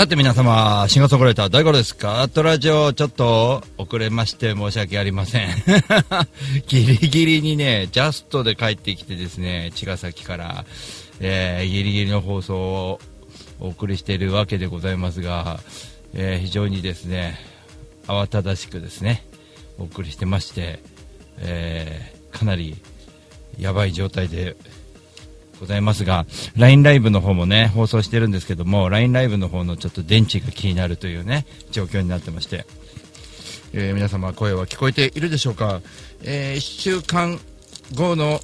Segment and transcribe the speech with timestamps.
[0.00, 1.94] さて皆様、シンガーソングライター大五郎です。
[1.94, 5.50] ガートラジオ、ちょっと遅れまして申し訳ありません。
[6.68, 10.64] ギリギリにね、ジャストで帰ってきてですね、茅ヶ崎から、
[11.20, 13.00] えーギリギリの放送を
[13.58, 15.60] お送りしているわけでございますが、
[16.14, 17.38] えー非常にですね、
[18.06, 19.26] 慌ただしくですね、
[19.76, 20.80] お送りしてまして、
[21.40, 22.74] えーかなり
[23.58, 24.56] やばい状態で
[25.60, 32.66] ございますが、LINE ライブの方もね、放送してるんですけども、LINE ライブの方のちょっと電池が気になるというね、状況になってまして、
[33.72, 35.82] えー皆様声は聞こえているでしょうか、
[36.24, 37.38] え1週間
[37.94, 38.40] 後の、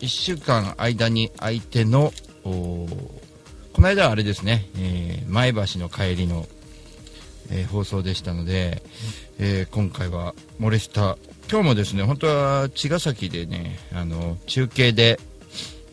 [0.00, 2.12] 1週間間に相手の、
[2.44, 2.86] こ
[3.82, 6.46] の間はあれですね、えー前橋の帰りの、
[7.50, 8.82] え放送でしたので、
[9.38, 11.18] え今回はモレスタ
[11.50, 15.20] 今日もですね本当は茅ヶ崎でねあの中継で、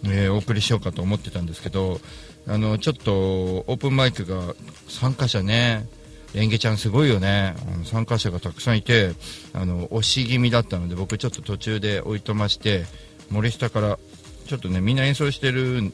[0.05, 1.99] えーお送りしようかと思ってたんですけど
[2.47, 4.53] あのちょっとオープンマイクが
[4.89, 5.87] 参加者ね
[6.33, 7.55] レンゲちゃんすごいよね。
[7.71, 9.11] あの参加者がたくさんいて
[9.53, 12.85] あの押し気味だったので僕ちょっと途中で置いとまして
[13.29, 13.99] 森下から
[14.47, 15.93] ちょっとねみんな演奏してる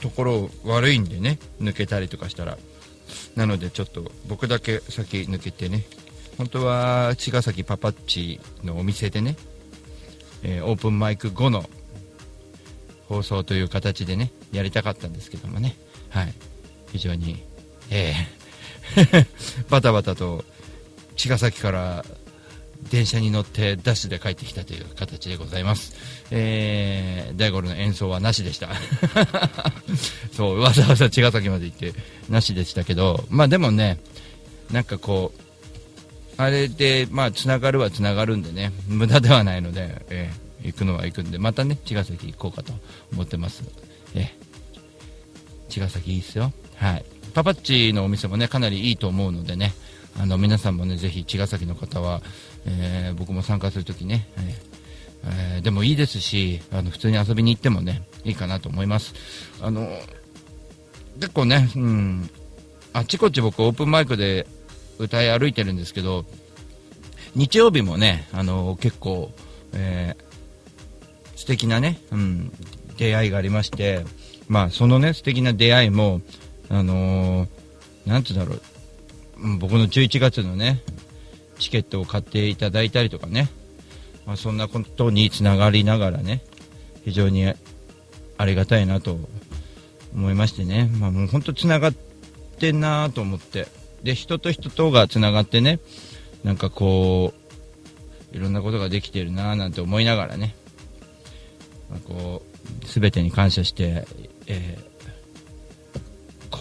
[0.00, 2.56] ところ悪いんでね抜けたりとかしたら。
[3.36, 5.84] なのでちょっと僕だけ先抜けてね
[6.38, 9.36] 本当は茅ヶ崎パパッチのお店でね、
[10.42, 11.68] えーオープンマイク後の
[13.08, 15.76] 放送という形でねやりたかったんですけどもね。
[16.10, 16.34] はい。
[16.92, 17.42] 非常に
[17.90, 18.44] えー
[19.70, 20.44] バタバタと
[21.16, 22.04] 茅ヶ崎から
[22.90, 25.94] 電車に乗ってダッシュで帰ってきたという形でございます。
[26.30, 28.68] えー、大五郎の演奏はなしでした。
[30.32, 31.94] そう、わざわざ茅ヶ崎まで行って
[32.28, 33.98] なしでしたけど、まあでもね、
[34.70, 35.40] なんかこう、
[36.36, 42.72] あれで、まあ、つながるはつながるんでね、無駄ではないので、えー行くのは行くんで、またね、茅ヶ崎行こうかと
[43.12, 43.62] 思ってます。
[44.14, 44.34] え
[45.68, 46.52] 茅ヶ崎いいっすよ。
[46.76, 47.04] はい。
[47.34, 49.72] パパッチのお店もね、かなりいいと思うのでね、
[50.18, 52.22] あの、皆さんもね、ぜひ茅ヶ崎の方は、
[52.66, 54.44] えー僕も参加するときね、えー
[55.56, 59.14] えーでもいいですし、あの、普通に遊びに行ってもね、いいかなと思います。
[59.60, 59.88] あの、
[61.16, 62.30] 結構ね、うん、
[62.92, 64.46] あちこち僕オープンマイクで
[64.98, 66.24] 歌い歩いてるんですけど、
[67.34, 69.32] 日曜日もね、あの、結構、
[69.72, 70.33] えー
[71.44, 72.52] 素敵なね、うん、
[72.96, 74.06] 出会いがありまして、
[74.48, 76.22] まあ、そのね、素敵な出会いも、
[76.70, 77.48] あのー
[78.06, 78.60] なんつうんだろう、
[79.58, 80.82] 僕の11月のね、
[81.58, 83.50] チケットを買っていただいたりとかね、
[84.24, 86.42] まあ、そんなことにつながりながらね、
[87.04, 89.18] 非常にありがたいなと
[90.14, 91.94] 思いましてね、まあ、もう本当つながっ
[92.58, 93.66] てんなと思って、
[94.02, 95.78] で、人と人とがつながってね、
[96.42, 97.34] なんかこ
[98.32, 100.56] う、いろんなことができてるななんて思いながらね、
[101.90, 104.06] まあ、こう、全てに感謝して、
[104.46, 104.94] えー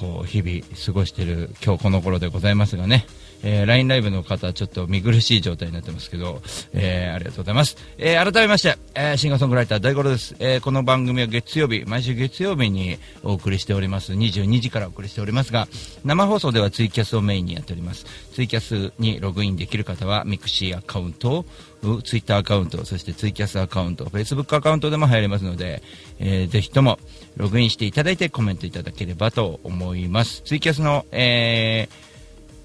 [0.04, 3.06] こう、日々過ごしている今日この頃でございますがね、
[3.44, 6.42] えー LINE ライブの方、ちょっと見苦しい状態になってますけど、
[6.74, 7.78] えーありがとうございます。
[7.98, 10.36] えー改めまして、えーシンガーソングライター大五郎です。
[10.40, 14.14] えーこの番組は月曜日、毎週月曜日にお送りしております。
[14.14, 15.68] 22時からお送りしておりますが、
[16.06, 18.06] 生放送ではツイキャスをメインにやっております。
[18.34, 21.46] ツイキャスにログインできる方は、ミクシーアカウント、
[22.04, 25.84] ツイッターアカウント、そしてツイキャスアカウント、フェイスブックアカウントでも入れますので、
[26.20, 26.98] えーぜひとも
[27.36, 30.42] ログインしていただいてコメントいただければと思います。
[30.46, 32.13] ツイキャスの、えー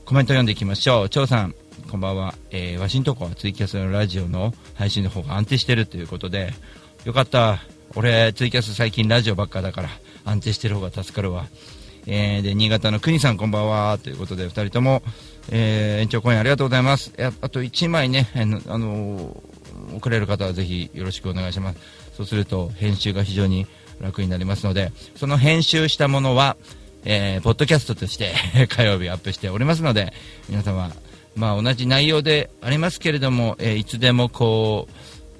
[0.08, 1.08] コメント読んでいきましょう。
[1.10, 1.54] 張さん、
[1.90, 2.34] こんばんは。
[2.50, 6.54] えーワシントンはツイキャスのラジオの配信の方が安定してるということで、
[7.04, 7.58] よかった。
[7.94, 9.90] 俺、ツイキャス最近ラジオばっかだから、
[10.24, 11.44] 安定してる方が助かるわ。
[12.06, 13.98] えーで、新潟の国さんこんばんは。
[14.02, 15.02] ということで、二人とも、
[15.50, 17.12] えー延長コインありがとうございます。
[17.18, 19.36] えあと1枚ね、あの、あの
[19.94, 21.78] 送れる方はぜひよろしくお願いします。
[22.16, 23.66] そうすると、編集が非常に
[24.00, 26.56] 楽になりますので、その編集したものは、
[27.04, 28.34] えーポッドキャストとして
[28.68, 30.12] 火曜日アップしておりますので、
[30.48, 30.92] 皆様、
[31.36, 34.88] まあ同じ内容でありますけれども、えーいつでもこ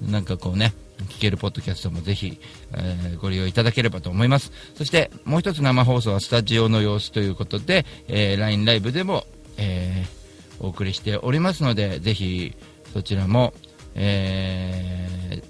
[0.07, 0.73] う、なんかこうね、
[1.09, 2.39] 聞けるポッドキャストもぜひ、
[2.73, 4.51] えーご利用いただければと思います。
[4.77, 9.25] そして、もう一つ生放送はスタジオの様子ということで、えー LINE ライブでも、
[9.57, 10.19] えー
[10.61, 12.53] お送りしておりますので、ぜひ、
[12.91, 13.53] そちらも、
[13.95, 15.43] えー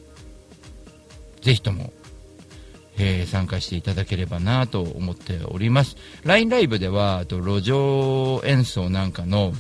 [1.43, 1.93] ぜひとも、
[2.99, 5.95] えー参加していただければなと思っております。
[6.23, 9.53] LINE ライブでは、あと路上演奏なんかの、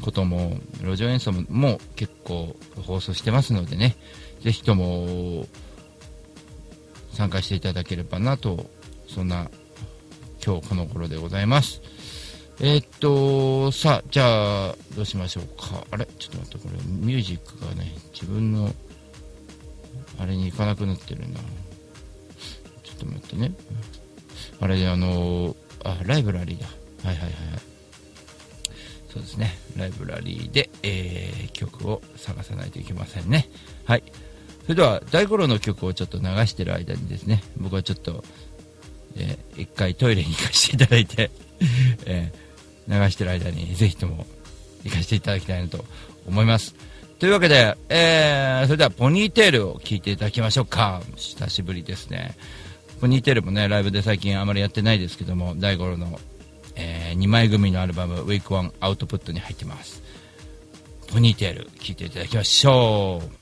[0.00, 3.96] ことも、路上演奏も結構放送してますのでね、
[4.42, 5.46] ぜひとも
[7.12, 8.70] 参加していただければなと、
[9.06, 9.50] そんな
[10.42, 11.82] 今日この頃でございます。
[12.60, 15.86] えー、っと、さあ、じゃあ、どうしましょうか。
[15.90, 16.06] あれ？
[16.18, 18.74] ちょっと待って、これ、ミュージックがね、自分の、
[20.18, 21.40] あれに行かなくなってるな。
[23.00, 23.52] と待ってね。
[24.60, 26.66] あれで、あのあ、ライブラリーだ。
[27.04, 27.32] はいはいはい。
[29.12, 29.58] そうですね。
[29.76, 33.48] ライブラリーで、えー、曲を探さないといけませんね。
[33.84, 34.04] はい。
[34.62, 38.22] それでは、大五郎の曲をちょっと流してる間にですね、僕はちょっと、
[39.16, 41.30] えー、一回トイレに行かせていただいて
[42.06, 44.26] えー、流してる間にぜひとも
[44.84, 45.84] 行かせていただきたいなと
[46.26, 46.74] 思います。
[47.18, 51.02] というわけで、えー、それではポニーテールを聴いていただきましょうか。
[51.16, 52.36] 久しぶりですね。
[53.00, 56.20] ポニーテールもね、ライブで最近あまりやってないですけども、大五郎の、
[56.76, 60.02] えー、2枚組のアルバム、ウィークワンアウトプットに入ってます。
[61.08, 63.39] ポニーテール、聴いていただきましょう。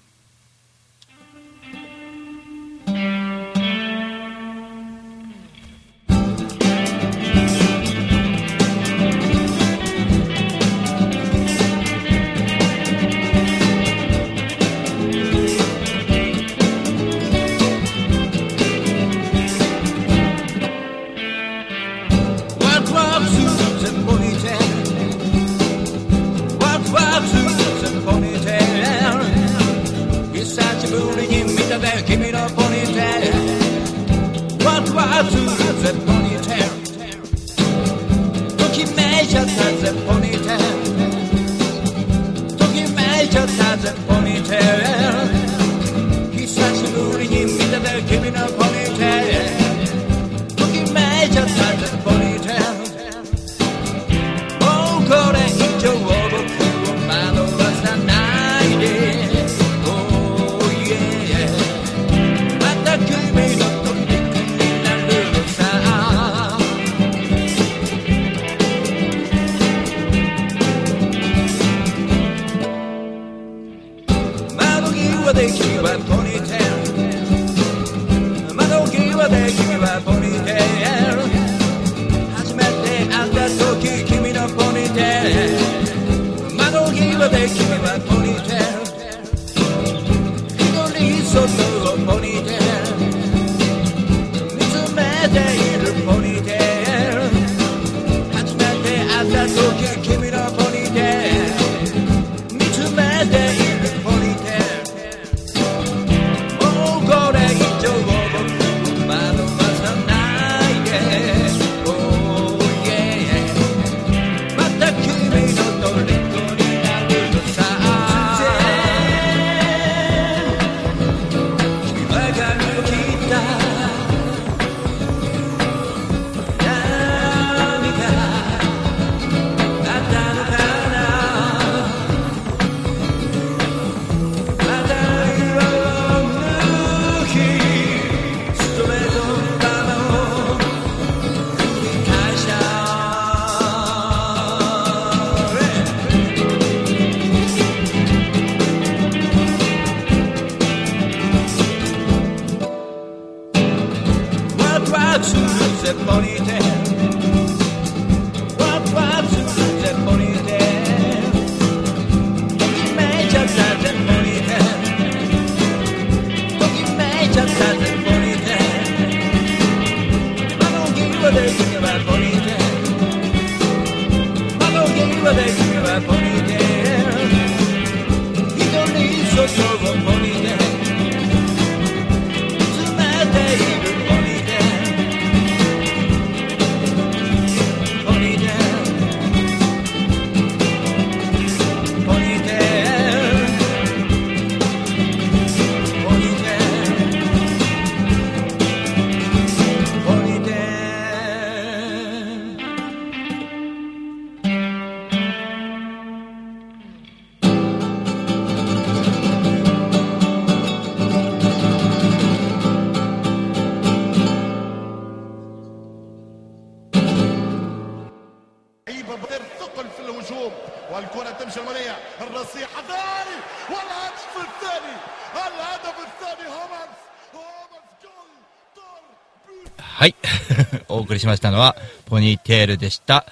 [231.08, 231.74] 送りしましたのは、
[232.04, 233.24] ポニーテールでした。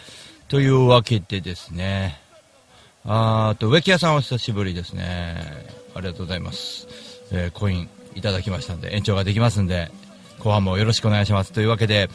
[0.49, 2.19] というわけでですね、
[3.05, 5.37] あーと、植木屋さんお久しぶりですね。
[5.95, 6.89] ありがとうございます。
[7.33, 9.91] えーコインいただきましたんで、延長ができますんで、
[10.39, 11.53] 後半もよろしくお願いします。
[11.53, 12.09] というわけで、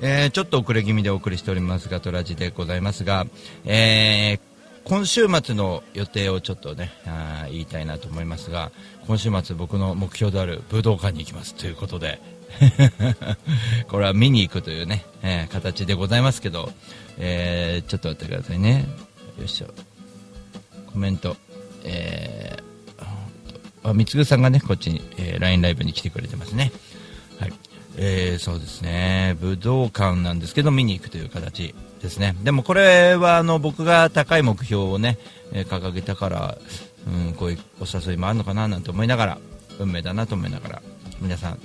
[0.00, 3.24] えーちょっと遅れ気味でお送りしておりますが、トラジでございますが、
[3.64, 4.54] えー
[4.84, 8.70] 今週末の予定をちょっとね、あ言いたいなと思いますが、
[9.06, 12.20] 今週末僕の目標である武道館に行きますということで、
[13.88, 16.72] これは見に行くというね、えー形でございますけど、
[17.18, 18.86] えーちょっと待ってくださいね。
[19.38, 19.66] よいしょ。
[20.92, 21.36] コメント。
[21.84, 26.72] えー、あ、みつぐさんがね、こっちに、えー LINE ライブに来てくれてますね。
[27.38, 27.52] はい。
[27.96, 29.36] えー、そうですね。
[29.40, 32.34] 武道館なんですけど、見に行くという形ですね。
[32.42, 35.18] でもこれは、あの、僕が高い目標をね、
[35.52, 36.58] えー掲げたから、
[37.06, 39.38] うん、こういうお誘いもあるのかななんて思いながら、
[39.78, 40.82] 運命だなと思いながら、
[41.20, 41.58] 皆さん、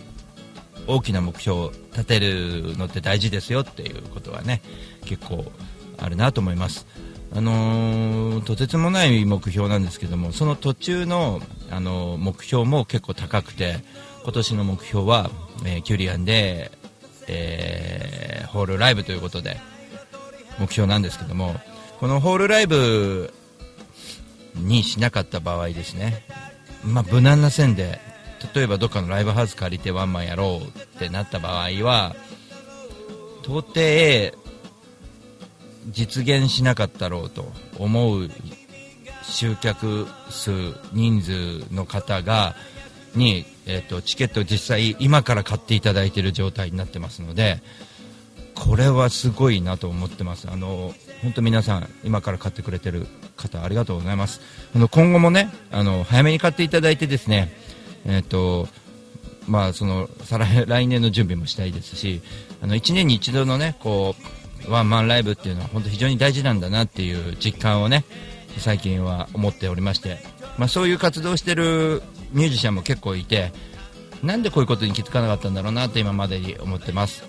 [0.89, 4.61] 大きな目標を立てるのって大事ですよっていうことはね
[5.05, 5.51] 結構
[5.97, 6.87] あるなと思います。
[7.31, 13.77] あのーとてつもない目標なんですけどもその途中の、あのー目標も結構高くて
[14.23, 15.29] 今年の目標は、
[15.63, 16.71] えーキュリアンで、
[17.27, 19.57] えーホールライブということで
[20.59, 21.55] 目標なんですけども
[21.99, 23.31] このホールライブ
[24.55, 26.23] にしなかった場合ですね、
[26.83, 27.99] まあ、無難な線で
[28.53, 32.15] 例えばどっかのライブハウス借りてワンマンやろうってなった場合は
[33.43, 34.37] 到底
[35.87, 38.29] 実現しなかったろうと思う
[39.23, 40.51] 集客数
[40.93, 42.55] 人数の方が
[43.15, 47.61] に、えー、とチケットを実際今から買っていただいている状態になってますので
[48.55, 50.49] これはすごいなと思ってます。
[50.51, 54.41] あの本当皆さん今から買ってくれてる方ありがとうございます。
[54.75, 57.53] あの今後もねあの早めに買っていただいてですね
[58.05, 58.67] えっ、と
[59.47, 62.21] まあその再 来年の準備もしたいですし
[62.61, 64.15] あの1年に一度のねこ
[64.67, 68.05] うワンマンライブっていうのは本当非常に大事なんだなっていう実感をね
[68.57, 70.19] 最近は思っておりまして、
[70.57, 73.53] まあ、そういう活動してるミュージシャンも結構いて
[74.21, 77.23] なんでこういうことに気づかなかったんだろうなって今までに思ってます。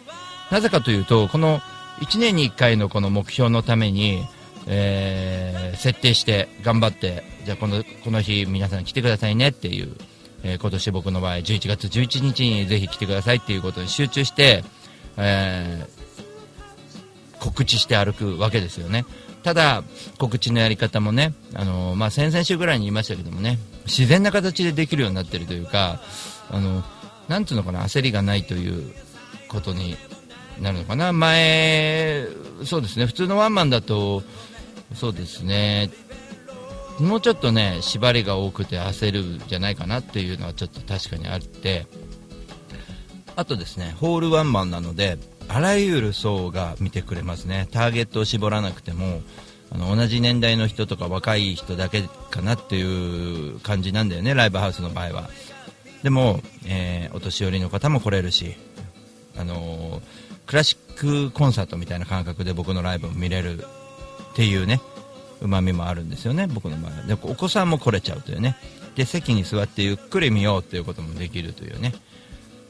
[0.51, 1.61] なぜかというとこの
[2.01, 4.25] 1年に1回のこの目標のために、
[4.67, 5.51] えー
[5.81, 9.97] 設定して頑張ってじゃあこのこの日皆さん来てくださいねっていう、
[10.43, 14.65] えー今年僕の場合11月11日にぜひ来てくださいっていうことに集中して、
[15.17, 16.01] えー
[17.41, 19.07] 告知して歩くわけですよね。
[19.43, 19.83] ただ
[20.19, 26.03] 告知のやり方もね、あのーまあ、先々週ぐらいに言いましたけどもね自然な形でできるようになってるというか
[26.51, 26.85] あの
[27.29, 28.93] なんていうのかな焦りがないという
[29.49, 29.97] ことに
[30.61, 31.15] なるのかな。
[31.15, 32.27] 前
[32.67, 34.23] そうですね普通のワンマンだと
[34.95, 35.91] そうですね
[37.01, 41.87] もうちょっとね縛りが多くて焦るんじゃないかなっていうのはちょっと確かにあって
[43.37, 47.67] あとですねホールワンマンなのであらゆる層が見てくれますね。
[47.73, 49.21] ターゲットを絞らなくても
[49.73, 55.31] あの同じ年代の人とか若い人だけかなっていう感じなんだよねライブハウスの場合は。
[56.03, 58.55] でも、えーお年寄りの方も来れるし
[59.37, 60.03] あのー
[60.47, 63.67] クラシックコンサートみたいな感覚で僕のライブを見れるっ
[64.35, 64.81] ていうね
[65.41, 67.03] うまみもあるんですよね僕の場合は。
[67.03, 68.57] でお子さんも来れちゃうというね。
[68.95, 71.95] で席に座ってゆっくり見ようということもできるというね。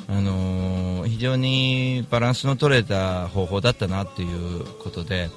[0.09, 5.31] あのー非常にバランスの取れた方法だったなっていうことで、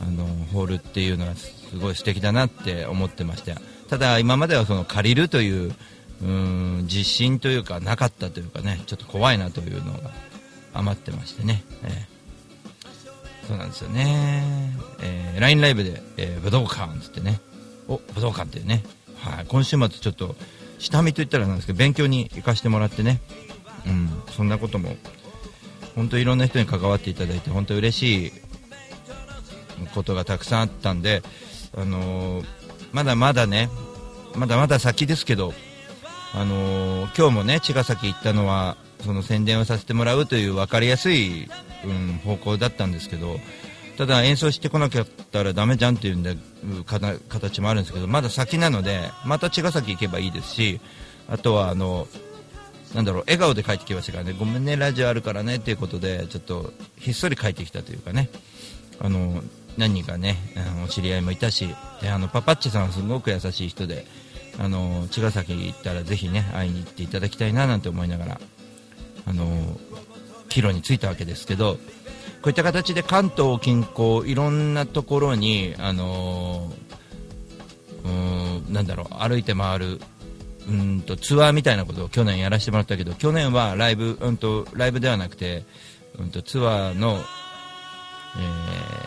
[0.00, 5.74] あのーホールっていうのはすごい素敵だなって思ってましたただ今まではその借りるという
[6.22, 10.10] うん自信というかなかったというかねちょっと怖いなというのが
[10.74, 12.17] 余ってましてね、ええ。
[13.48, 14.44] そうなんですよね、
[15.00, 17.40] えー LINE ライブで、えー武道館っつってね。
[17.88, 18.84] お武道館っていうね、
[19.16, 20.34] はい、今週末ちょっと
[20.78, 23.20] 下見といったらなんですけど勉強に行かせてもらってね。
[23.86, 24.94] うん、そんなことも
[25.94, 28.32] 本当いろんな人に関わっていただいて本当嬉しい
[29.94, 31.22] ことがたくさんあったんで、
[31.74, 32.46] あのー
[32.92, 33.70] まだまだね
[34.34, 35.54] まだまだ先ですけど、
[36.34, 41.48] あのー今日もね茅ヶ崎行ったのはその宣伝をさせてもらうという分かりやすい、
[41.84, 43.38] うん、方向だったんですけど
[43.96, 46.36] ただ演奏してこなかったらダメじゃんっていうんで
[47.28, 50.80] 形もあるんですけどまだ先なのでまた茅ヶ崎行けばいいですし
[51.28, 52.06] あとはあの
[52.94, 54.34] なんだろう笑顔で帰ってきましたからね。
[54.38, 58.30] ごめんねラジオあるからねっていうことでちょっとひっそり帰ってきたというかね。
[59.00, 59.42] あの
[59.76, 61.68] 何人かねあのお知り合いもいたし
[62.00, 64.06] であのパパッチさんはすごく優しい人で
[64.58, 68.40] あの茅ヶ崎行ったらぜひね会いに行っていただきたいななんて思いながら
[69.26, 69.78] あの
[70.48, 71.80] 帰路に着いたわけですけどこ
[72.46, 76.72] ういった形で関東近郊いろんなところにあの
[78.04, 80.00] うーんなんだろう歩いて回る
[80.68, 85.64] うんとツアーみたいなことを去年やらせてもらったけど去年はライブ,、うん、とライブではなくて、
[86.18, 88.98] うん、とツアーの、えー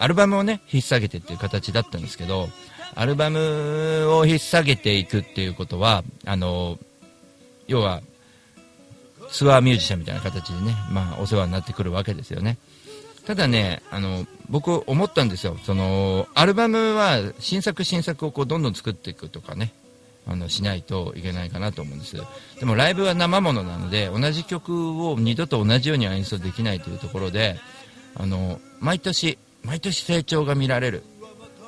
[0.00, 2.48] アルバムをね引っ提げてっていう形だったんですけど
[2.94, 6.78] アルバムを引っ提げていくっていうことは、あの、
[7.68, 8.00] 要は、
[9.30, 12.58] ツアーミュージシャンみたいな形でね、まあ、お世話になってくるわけですよね。
[13.26, 15.58] ただね、あの、僕思ったんですよ。
[15.64, 19.74] その、アルバムは新作新作をこうどんどん作っていくとかね、
[20.26, 22.16] あの、しないといけないかなと思うんです。
[22.58, 27.60] でもライブは生ものなので、同じ曲を二度と同じように演奏できないというところで、
[28.14, 31.02] あの、毎年、毎年成長が見られる。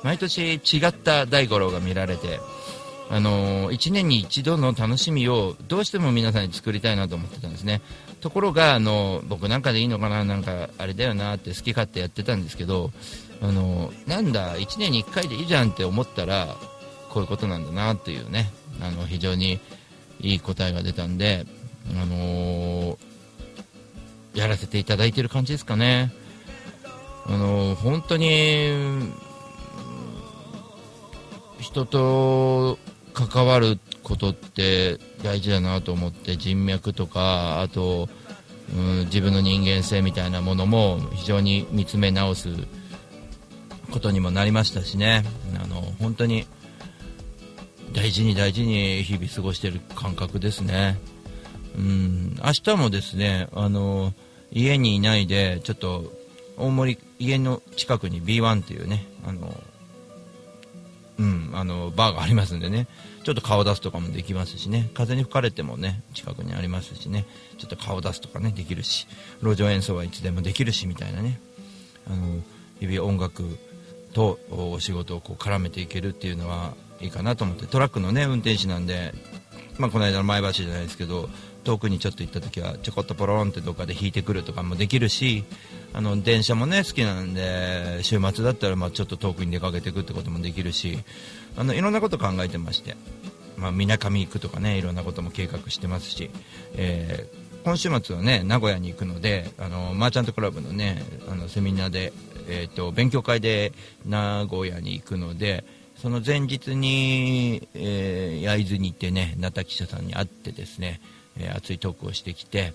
[0.03, 2.39] 毎年違った大五郎が見られて、
[3.11, 7.81] あの1年に一度の楽しみをどうしても皆さんに作りたいなと思ってたんですね。
[8.21, 12.91] ところが、あの僕なんかでいいのかな、なんかあれだよなって好き勝手やってたんですけど、
[13.41, 16.55] あのなんだ、1年に1回でいいじゃんって思ったら、
[17.09, 18.49] こういうことなんだなっていうね、
[18.79, 19.59] あの非常に
[20.21, 21.45] いい答えが出たんで、
[22.01, 22.97] あの
[24.33, 26.13] やらせていただいてる感じですかね。
[27.25, 29.11] あの本当に
[31.59, 32.79] 人と
[33.13, 38.09] 関わることって大事だなと思って人脈とかあと、
[38.75, 42.49] うん、自分の人間性みたいなものも非常に見つめ直す
[43.91, 45.23] ことにもなりましたしね
[45.61, 46.47] あの本当に
[47.93, 50.97] 大事に大事に日々過ごしている感覚ですね。
[51.77, 54.13] うん、明日もですねあの
[54.51, 56.11] 家にいないでちょっと
[56.57, 59.53] 大森家の近くに B1 っていうねあの
[61.19, 62.87] うん、あのバーがありますんでね。
[63.23, 64.89] ちょっと顔出すとかもできますしね。
[64.93, 67.25] 風に吹かれてもね近くにありますしね。
[67.57, 69.07] ちょっと顔出すとかねできるし。
[69.41, 71.39] 路上演奏はいつでもできるしみたいなね。
[72.07, 72.41] あの
[72.79, 73.43] 日々音楽
[74.13, 77.67] とお仕事をこう絡めていけるっていうのはいいかなと思って。
[77.67, 79.13] トラックのね運転手なんで、
[79.77, 81.29] まあ、この間の前橋じゃないですけど
[81.63, 85.43] 遠くにちょっと行った時はちょこっとポロンってどっかで弾いてくるとかもできるし
[85.93, 90.99] あの電車もね好きなんで週末だったらまあちょっと遠くに出かけていくってこともできるし
[91.57, 92.95] あのいろんなこと考えてまして
[93.73, 96.31] みなかみ行くとかねいろんなことも計画してますし、
[96.75, 102.13] えー、今週末はね名古屋に行くのであのマーチャントクラブのねあのセミナーで、
[102.47, 103.73] えーと、勉強会で
[104.05, 105.63] 名古屋に行くので
[106.01, 110.99] その前日に、えー、焼津に行ってね、名田記者さんに会ってですね、
[111.37, 112.73] えー、熱いトークをしてきて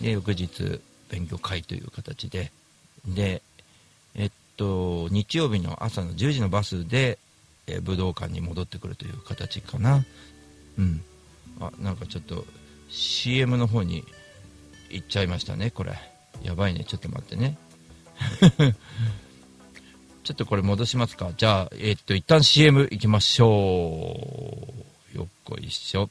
[0.00, 2.50] で翌日勉強会という形で
[3.06, 3.42] で
[4.14, 7.18] えっと日曜日の朝の10時のバスで、
[7.66, 10.04] えー、武道館に戻ってくるという形かな。
[10.78, 11.02] うん。
[11.60, 12.44] あなんかちょっと
[12.88, 14.04] CM の方に
[14.90, 15.92] 行っちゃいましたねこれ。
[16.42, 16.84] やばいね。
[16.84, 17.56] ちょっと待ってね。
[20.24, 21.32] ちょっとこれ戻しますか。
[21.36, 24.16] じゃあえー、っと一旦 CM 行きましょ
[25.14, 25.16] う。
[25.16, 26.10] よっこいしょ。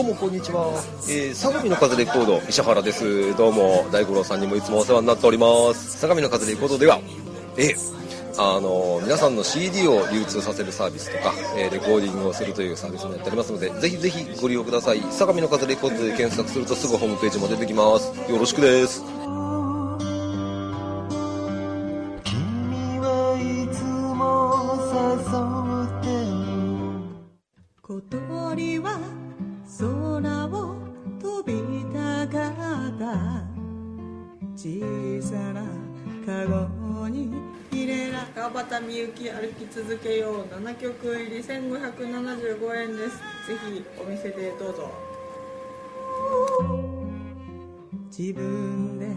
[0.00, 3.36] どうもこんにちは、えー、相模の風レコード石原です。
[3.36, 5.98] どうも大五郎さんにもいつもお世話になっております。
[5.98, 7.02] 相模の風レコードでは
[7.58, 7.74] え、
[8.38, 15.02] あの皆さんの CD を流通させるサービスとか、えー、レコーディングをするというサービスもやっておりますのでぜひぜひご利用ください。
[15.10, 18.10] 相模の風レコードで検索するとすぐホームページも出てきます。
[18.32, 19.19] よろしくです。
[40.82, 43.18] よう7曲入り1575円です。
[43.46, 44.90] ぜひお店でどうぞ。
[48.16, 49.14] 自分で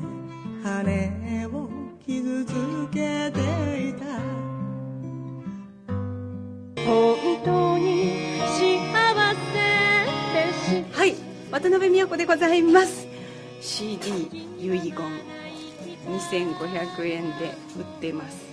[0.64, 1.70] 羽を
[2.06, 2.54] 傷つ
[2.92, 4.06] けていた。
[6.86, 9.54] 本当に幸せ
[10.34, 11.16] でしはい
[11.50, 13.08] 渡辺美代子でございます。
[13.62, 14.94] CD 遺言
[16.06, 18.53] 2500円で売ってます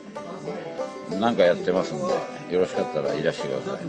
[1.19, 2.03] 何かやってますんで
[2.53, 3.85] よろしかったらいらしてください。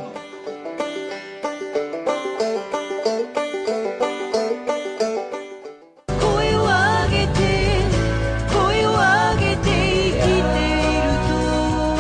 [6.20, 7.38] 声を上げて
[8.52, 11.08] 声を上げて生きている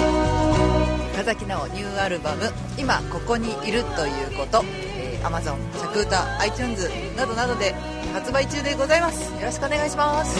[0.06, 1.10] と。
[1.14, 4.62] 深崎のニューアルバム「今ここにいるということ」
[4.96, 7.74] えー、Amazon、シャクータ、iTunes などなどで
[8.12, 9.32] 発売中でございます。
[9.32, 10.38] よろしくお願いします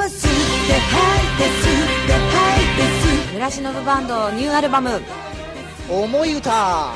[0.00, 5.02] は吸って吐いて吸って吐いて吸村忍バンドニューアルバム。
[5.90, 6.94] 思い歌。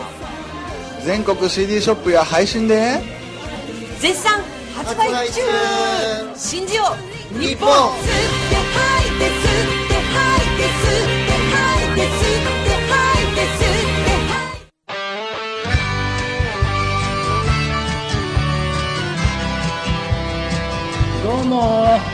[1.05, 3.03] 全国 CD ショップや配信で。
[4.01, 4.41] 絶賛
[4.75, 5.43] 発売中。
[6.35, 6.97] 信じよ
[7.35, 7.69] う日本。
[7.69, 8.09] 吸っ
[8.49, 14.73] て吐いて吸って吐いて吸って吐いて吸って吐いて吸って吐いて
[21.23, 22.14] どうも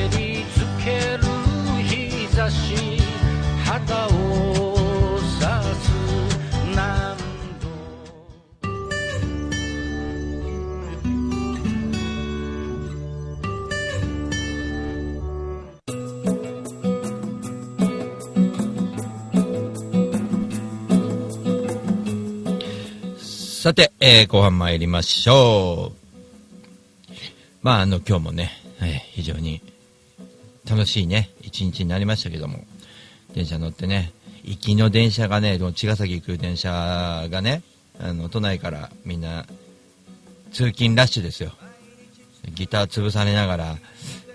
[23.61, 27.13] さて、えー後半参りましょう。
[27.61, 28.49] まあ、あの、今日もね、
[28.81, 29.61] えー非常に
[30.67, 32.65] 楽しいね、一日になりましたけども、
[33.35, 37.61] 電車乗ってね、行きの電車がね、茅ヶ崎行く電車がね、
[37.99, 39.45] あの、都内からみんな、
[40.51, 41.51] 通勤ラッシュですよ。
[42.55, 43.77] ギター潰されながら、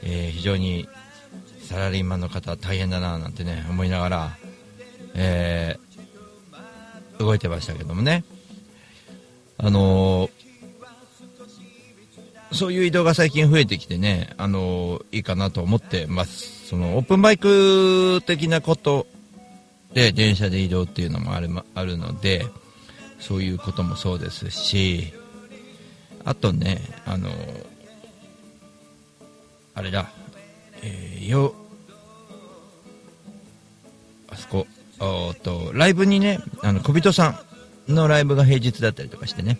[0.04, 0.88] えー非常に
[1.62, 4.36] サラリーマンの方大変だななんてね、思いながら、
[5.14, 5.86] えー
[7.18, 8.22] 動いてましたけどもね。
[9.58, 10.30] あの
[12.52, 16.68] そういう移動が最近増えてきてね、あのいいかなと思ってます。
[16.68, 19.06] その、オープンバイク的なこと
[19.92, 22.46] で、電車で移動っていうのもあるあるので、
[23.18, 25.12] そういうこともそうですし、
[26.24, 27.30] あとね、あの
[29.74, 30.08] あれだ、
[30.82, 31.54] えーよ、
[34.28, 34.66] あそこ、
[34.98, 37.38] おっと、ライブにね、あの、小人さん
[37.88, 39.58] のライブが平日だったりとかしてね、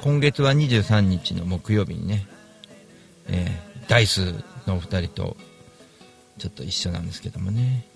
[0.00, 2.26] 今月は23日の木曜日にね、
[3.28, 4.34] えーダイス
[4.66, 5.36] のお二人と、
[6.38, 7.86] ちょっと一緒なんですけどもね、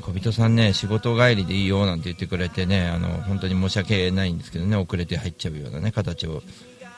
[0.00, 6.42] 小人さんね、仕事帰りでいいよなんて言ってくれてね、あの、本当に申し訳ないんですけどね、遅れて入っちゃうようなね、形を、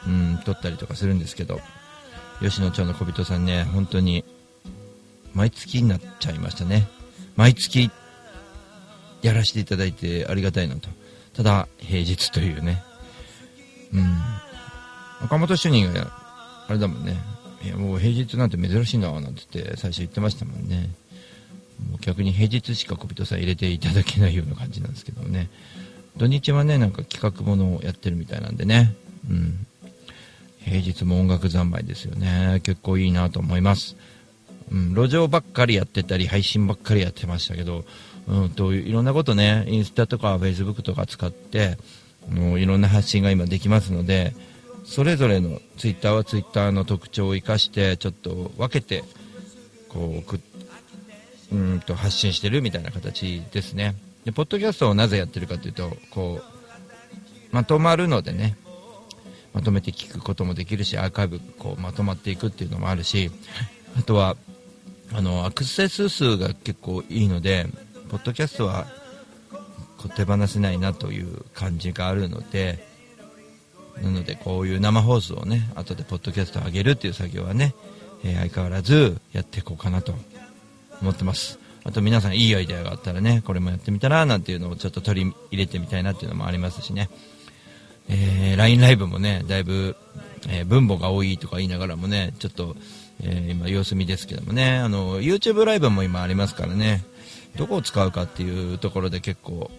[0.06, 1.60] うん、取ったりとかするんですけど、
[2.40, 4.24] 吉野町の小人さんね、本当に、
[5.32, 6.88] 毎月になっちゃいましたね。
[7.36, 7.90] 毎月、
[9.22, 10.88] やらせていただいてありがたいなと。
[11.34, 12.82] ただ、平日というね。
[13.92, 14.16] うん。
[15.24, 16.12] 岡本主任が、
[16.68, 17.16] あれだもんね。
[17.64, 20.90] いや、もう平日なんて珍しいな、なんて言って最初言ってましたもんね。
[21.90, 25.48] もう逆に平日しか小人さん入れていただけないような感じなんですけどね。
[26.16, 28.94] 土日はね、なんか企画ものをやってるみたいなんでね。
[29.28, 29.66] うん。
[30.64, 32.60] 平日も音楽三昧ですよね。
[32.62, 33.96] 結構いいなと思います。
[34.70, 37.84] うん、路上ばっかりやってたり、配信ばっかりやってましたけど、
[38.30, 41.76] うんと、いろんなことね、インスタとかフェイスブックとか使って、
[42.28, 44.34] もういろんな発信が今できますので、
[44.84, 49.02] それぞれのツイッターはツイッターの特徴を生かして、ちょっと分けて、
[49.88, 53.96] こう、うんと発信してるみたいな形ですね。
[54.24, 56.44] で、ポッドキャストをなぜやってるかというと、こう、
[57.50, 58.56] まとまるのでね、
[59.52, 63.32] まとめて聞くこともできるし、アーカイブこうまとまっていくっていうのもあるし、
[63.98, 64.36] あとは、
[65.12, 67.66] あの、アクセス数が結構いいので、
[68.10, 68.86] ポッドキャストは
[70.16, 72.84] 手放せないなという感じがあるので、
[74.02, 77.74] なのでこういう生放送をね、後でポッドキャスト上げるっていう作業はね、
[78.24, 80.14] えー相変わらずやっていこうかなと
[81.00, 81.58] 思ってます。
[81.84, 87.10] あと皆さんいいアイデアがあったらね、これもやってみたらなんていうのをちょっと取り入れてみたいなっていうのもありますしね。
[88.08, 89.96] えー LINE ライブもね、だいぶ、
[90.48, 92.74] えー分母が多いとか言いながらもね、ちょっと、
[93.22, 97.04] えー今様子見ですけどもね、あの、YouTube ライブも今ありますからね、
[97.56, 99.70] どこを使うかっていうところで結構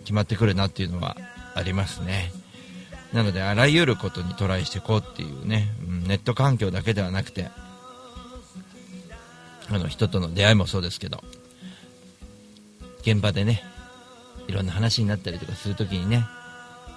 [0.00, 1.16] 決まってくるなっていうのは
[1.54, 2.32] ありますね。
[3.12, 7.48] なのであらゆることにトライしていこうっていうね、うんネット環境だけではなくて
[9.68, 11.22] あの人との出会いもそうですけど
[13.00, 13.62] 現場でね
[14.48, 16.24] いろんな話になったりとかするときにね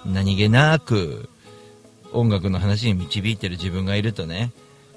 [0.04, 1.28] 何気なく
[2.12, 4.52] 音楽の話に導いてる自分がいるとね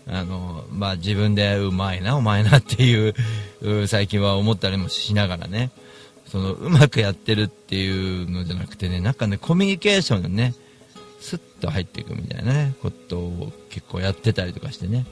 [0.08, 5.72] あの、まあ、自分でうまいなお前なっていう最近は思ったりもしながらね。
[6.34, 10.56] そのうまくやってるっていうのじゃなくてねなんかねコミュニケーションがね
[11.20, 15.06] スッと入っていくみたいなねことを結構やってたりとかしてね。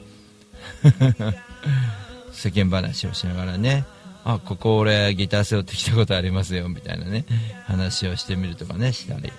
[2.32, 3.84] 世間話をしながらね
[4.24, 7.24] あここ俺ギター背負ってきたことありますよみたいなね
[7.66, 9.32] 話をしてみるとかねしたり。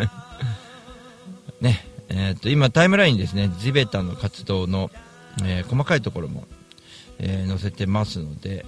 [1.60, 1.93] ね。
[2.16, 3.50] えー、と今タイムラインですね。
[3.58, 4.90] 地べたの活動の、
[5.42, 6.44] えー細かいところも、
[7.18, 8.64] えー載せてますので、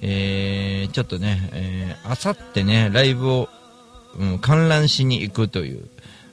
[0.00, 3.50] えーちょっとね、えー、あさってねライブを、
[4.18, 5.88] うん、観覧しに行くという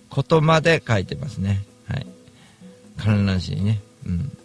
[0.09, 1.65] ことまで書いてますね。
[1.89, 2.07] はい。
[2.97, 3.81] 観覧しにね。
[4.05, 4.37] うん。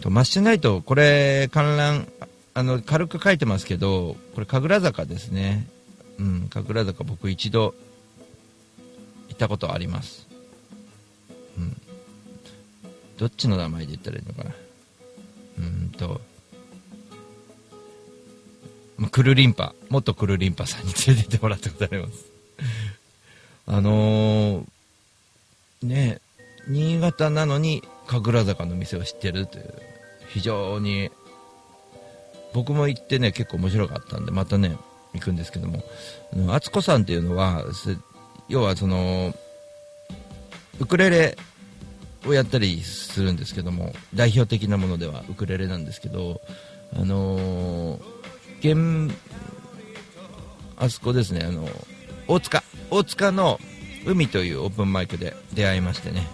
[0.00, 2.06] とマッシュナイトこれ観覧
[2.54, 5.66] あの軽く書いてますけどこれ神楽坂ですね。
[6.20, 7.74] うん神楽坂僕一度
[9.32, 10.26] 行ったことあります。
[11.56, 11.76] うん。
[13.16, 14.50] どっちの名前で言ったらいいのかな。
[15.58, 16.20] うんと。
[18.98, 19.74] まあクルリンパ。
[19.88, 22.26] 元クルリンパさんに連れてってもらったことあります。
[23.66, 24.66] あのー
[25.82, 26.20] ね
[26.68, 29.74] 新潟なのに神楽坂の店を知ってるという
[30.28, 31.10] 非常に
[32.52, 34.76] 僕も行ってね結構面白かったんでまたね
[35.12, 35.82] 行くんですけども。
[36.54, 37.64] 敦子さんっていうのは
[38.52, 39.32] 要はその
[40.78, 41.38] ウクレレ
[42.26, 46.42] をやったりするんですけども代表的なものではウクレレなんですけど
[46.94, 49.16] あのー、現
[50.76, 51.66] あそこですねあの
[52.28, 53.58] 大塚大塚の
[54.04, 56.26] 海というオープンマイクで出会いましてね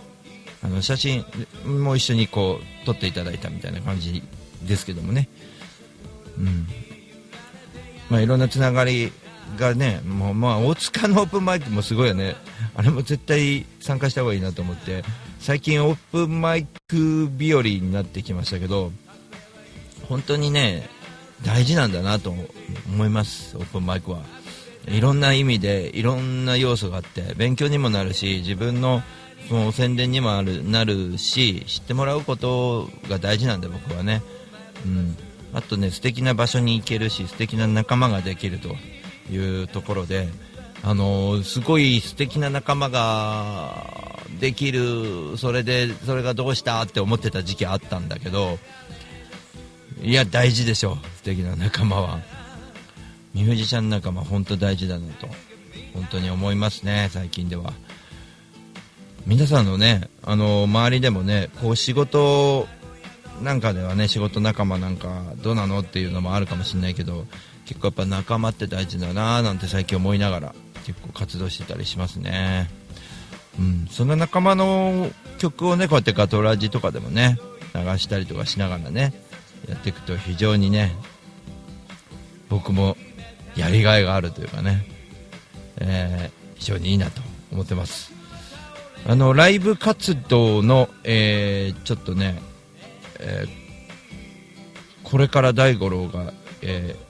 [0.64, 1.24] あの写真
[1.64, 4.24] も一緒にこう撮っていただいたみたいな感じ
[4.66, 5.28] ですけどもね。
[6.36, 6.66] うん。
[8.10, 9.12] まあいろんなつながり
[9.56, 12.36] がねもうまあ大塚のオープンマイクもすごいよね。
[12.74, 15.04] あれも絶対参加した方がいいなと思って。
[15.40, 18.90] 最近オープンマイク日和になってきましたけど
[20.08, 20.88] 本当にね
[21.44, 22.34] 大事なんだなと
[22.88, 24.18] 思いますオープンマイクは。
[24.86, 29.02] いろんな意味でいろんな要素があって勉強にもなるし自分の
[29.48, 34.22] その宣伝にもあるなるし知ってもらうことが大事なんで僕はね、
[34.86, 35.16] うん、
[35.52, 38.74] あとね素敵な場所に行けるし素敵な仲間ができると。
[39.30, 40.28] いうところで
[40.82, 48.58] あのすごい素敵な仲間ができるそれでそれがどうしたって思ってた時期あったんだけど
[50.02, 52.20] いや大事でしょ素敵な仲間は。
[53.34, 55.28] ミュージシャン仲間本当大事だなと
[55.94, 57.72] 本当に思いますね最近では。
[59.26, 62.66] 皆さんのねあの周りでもねこう仕事
[63.42, 67.26] なんかではね仕事仲間なんかどうなのっていうのもあるかもしれないけど
[67.68, 70.54] 結構やっぱ仲間って大事だななんて最近思いながら
[70.86, 72.70] 結構活動してたりしますね。
[73.58, 77.38] うんその仲間の曲をねこうやってガトラジとかでもね
[77.74, 79.12] 流したりとかしながらね
[79.68, 80.96] やっていくと非常にね
[82.48, 82.96] 僕も
[83.54, 84.86] やりがいがあるというかね、
[85.76, 87.20] えー非常にいいなと
[87.52, 88.12] 思ってます。
[89.06, 92.40] あのライブ活動の、えーちょっとね、
[93.20, 93.58] えー
[95.04, 97.07] これから大五郎が、えー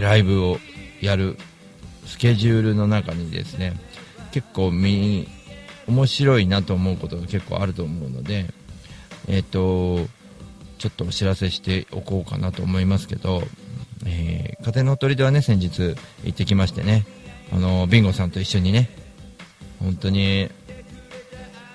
[0.00, 0.58] ライブを
[1.00, 1.36] やる
[2.06, 3.74] スケジュールの中にですね
[4.32, 5.28] 結構み
[5.86, 8.46] 面白いなと思うことが結構あると思うので
[9.26, 9.98] えっ、と
[10.78, 13.42] ちょっとお知らせしておこうかなと思いますけど、
[14.06, 17.06] えー風の鳥ではね先日行ってきましてね
[17.52, 18.90] あのビンゴさんと一緒にね
[19.78, 20.50] 本当に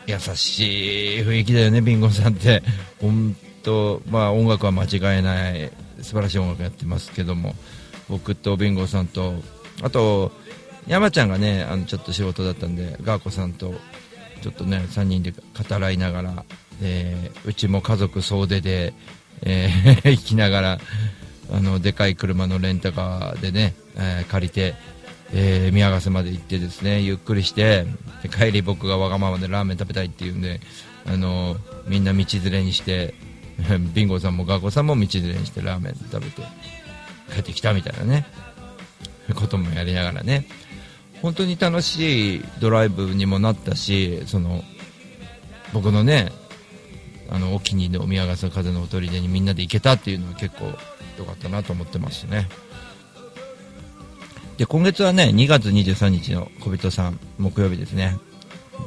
[0.06, 2.62] 優しい雰囲気だよねビンゴさんって。
[3.02, 7.56] 本当まあ音楽は間違いない素晴らしい音楽やってますけども
[8.10, 9.36] 僕とビンゴさんと
[9.82, 10.32] あと
[10.88, 13.74] 山ちゃんがねあのちょっと仕事だったんでガーコさんと
[14.42, 15.40] ちょっとね3人で語
[15.80, 16.46] らいながら、
[16.82, 18.94] えーうちも家族総出で、
[19.42, 20.80] えー 行きながら
[21.52, 24.76] あのでかい車のレンタカーでね、えー借りて、
[25.34, 27.86] えー宮ヶ瀬まで行ってですねゆっくりして
[28.38, 30.60] 帰り僕がわがままでラーメン食べたいっていうんで
[31.06, 33.14] あのみんな道連れにして
[33.94, 36.42] ビンゴさんもガーコさんも道連れにしてラーメン食べて。
[37.32, 38.26] 帰ってきたみたいなね
[39.36, 40.46] こともやりながらね
[41.22, 44.64] 本当に楽しいドライブにもなったしその
[45.74, 46.32] 僕のね
[47.30, 50.66] あのお気に入りの宮ヶ瀬風のほとりでにみんなで行けたっていうのは結構
[51.18, 52.48] 良かったなと思ってますね
[54.58, 58.18] で、今月はね、2月23日の小人さん、木曜日ですね。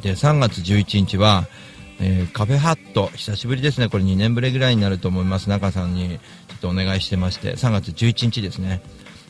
[0.01, 1.47] で、3月11日は、
[1.99, 3.89] えーカフェハット、久しぶりですね。
[3.89, 5.49] これ2年ぶりぐらいになると思います。
[5.49, 6.21] 中さんに
[6.57, 8.83] とお願いしてまして、3月11日ですね。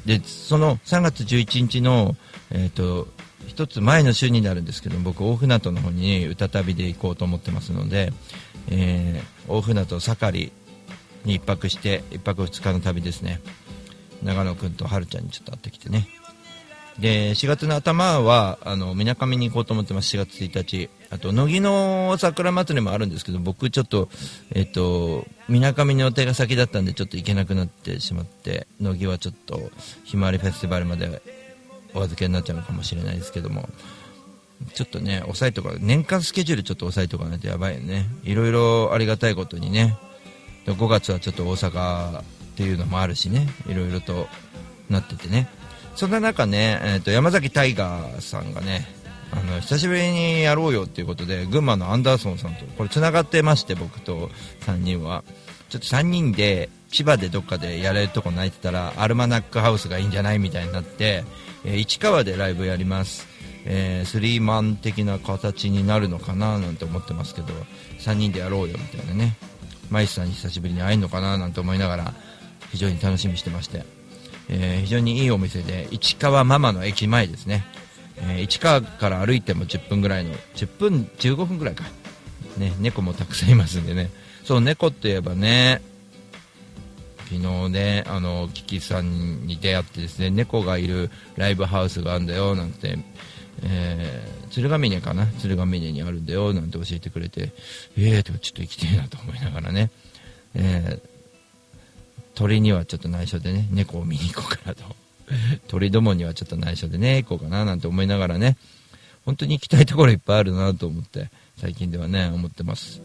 [0.04, 2.16] で、その3月11日の、
[2.50, 3.08] えっ、と、
[3.46, 8.12] 一つ前の週になるんですけど、僕、大船渡の方に歌旅で行こうと思ってますので、
[8.68, 10.52] えー大船渡盛り
[11.24, 13.40] に1泊して、一泊二日の旅ですね。
[14.22, 16.08] 長野くんとはるちゃんにちょっと会ってきてね。
[16.98, 20.88] で、4月の頭は、あの、みなかみに行こうと思ってます、4月1日。
[21.10, 24.08] あと、乃木の桜祭りもあるんですけど、僕ちょっと、
[24.54, 29.70] えっ、と、みなかみの予定が先だったんで、ちょっと行けなくなってしまって、乃木はちょっと、
[30.04, 31.20] ひまわりフェスティバルまで
[31.92, 33.68] お預けになっちゃうのかもしれないですけども、
[34.72, 38.06] ちょっとね、抑えとか、年間スケジュールちょっと抑えとかないとやばいよね。
[38.24, 39.98] いろいろありがたいことにね、
[40.64, 42.22] 5月はちょっと大阪っ
[42.56, 44.28] ていうのもあるしね、いろいろと
[44.88, 45.48] なっててね。
[45.96, 48.86] そんな中ね、えー、と山崎タイガーさんがね、
[49.32, 54.30] あの久しぶりにやろうよっていうことで、群馬のアンダーソンさんと、これ繋がってまして、僕と
[54.60, 55.24] 3人は。
[55.70, 61.24] ちょっと3人で千葉でどっかでやれるとこないって言ったら、アルマナックハウスがいいんじゃないみたいになって、
[61.64, 63.26] えー市川でライブやります。
[63.64, 67.48] えースリーマン的な形になるのかななんて思ってますけど、
[68.00, 69.36] 3人でやろうよみたいなね。
[69.90, 72.14] マイスさんに久しぶりに会えるのかななんて思いながら、
[72.70, 73.95] 非常に楽しみしてまして。
[74.48, 77.64] えー非常にいいお店で市川ママの駅前ですね、
[78.18, 81.84] えー市川から歩いても10分ぐらいの10分15分ぐらいか、
[82.56, 84.10] ね、猫もたくさんいますんでね。
[84.44, 85.82] そう猫って言えばね
[87.28, 92.96] 昨日ねあのキキさんに出会ってですね猫がいるライブハウスがあるんだよなんて
[93.64, 95.26] えー鶴ヶ峰かな？
[95.26, 97.52] 鶴ヶ峰にあるんだよなんて教えてくれて
[97.98, 99.90] ええー、とちょっと行きたいなと思いながらね、
[100.54, 101.15] えー
[102.36, 104.84] 鳥にはちょっと内緒でね、猫を見に行こうかなと。
[105.66, 108.56] 鳥どもにはちょっと内緒でね、行こうかななんて思いながらね、
[109.24, 113.00] 本当に行きたいところいっぱいあるなと思って、最近ではね、思ってます。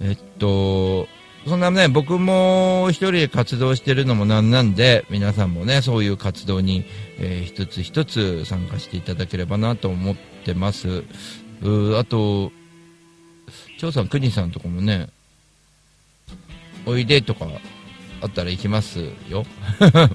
[0.00, 1.08] えっと、
[1.46, 6.84] そんなね、僕も一人で活動してるのもなんなんで、皆さんもね、そういう活動に、
[7.18, 10.88] えー一つ一つ参加していただければなと思ってます。
[10.88, 12.50] うーあと、
[13.78, 15.08] 張さん、国さんとかもね、
[16.90, 17.46] おいでとか
[18.20, 19.46] あったら行きますよ。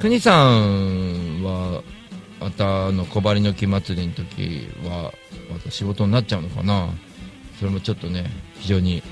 [0.00, 1.82] 国さんは、
[2.40, 5.12] またあの小針の木祭りの時は、
[5.52, 6.88] また仕事になっちゃうのかな。
[7.60, 9.02] それもちょっとね、非常に、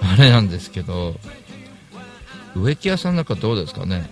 [0.00, 1.20] あれなんですけど、
[2.56, 4.08] 植木屋さんなんかどうですかね。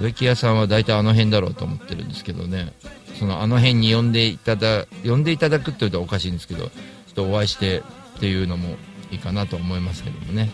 [0.00, 2.74] 植木屋さんは大体あの辺だろうと思ってるんですけどね。
[3.18, 6.70] そのあの辺に呼んでいただ、呼んでいただくって言うとおかしいんですけど、ちょ
[7.12, 7.82] っとお会いしてっ
[8.20, 8.76] ていうのも
[9.14, 10.50] いいかなと思いますけどもね。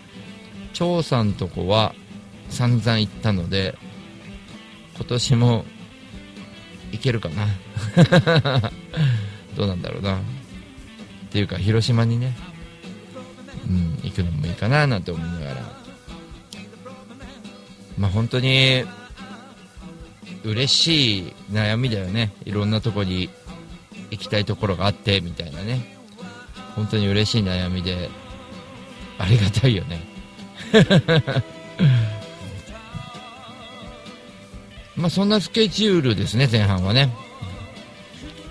[0.73, 1.95] 張さんとこは
[2.49, 3.77] 散々行ったので、
[4.97, 5.65] 今年も
[6.93, 7.49] 行けるかな。
[9.57, 10.17] どうなんだろうな。
[10.17, 10.21] っ
[11.31, 12.37] ていうか、広島にね、
[13.69, 15.73] うん、行くのもいいかななんて思いながら。
[17.97, 18.85] まあ本当に、
[20.45, 22.33] 嬉しい悩みだよね。
[22.45, 23.29] いろんなとこに
[24.11, 25.97] 行きたいところがあって、みたいなね。
[26.75, 28.09] 本当に嬉しい悩みで、
[29.21, 30.01] ありがたいよね。
[34.97, 37.15] まあそんなスケジュールですね、前半はね。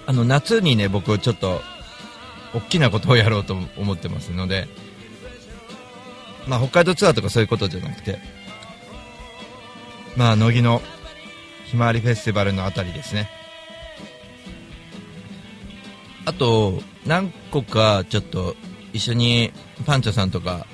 [0.05, 1.63] あの、夏にね、僕ちょっと、
[2.53, 4.67] 大きなことをやろうと思ってますので、
[6.47, 8.19] まあ北海道ツアーとかそういうことじゃなくて、
[10.15, 10.84] まあ乃木の
[11.65, 13.27] ひまわりフェスティバルのあたりですね。
[16.25, 18.55] あと、何個かちょっと
[18.93, 19.52] 一緒に
[19.86, 20.65] パンチョさんとか、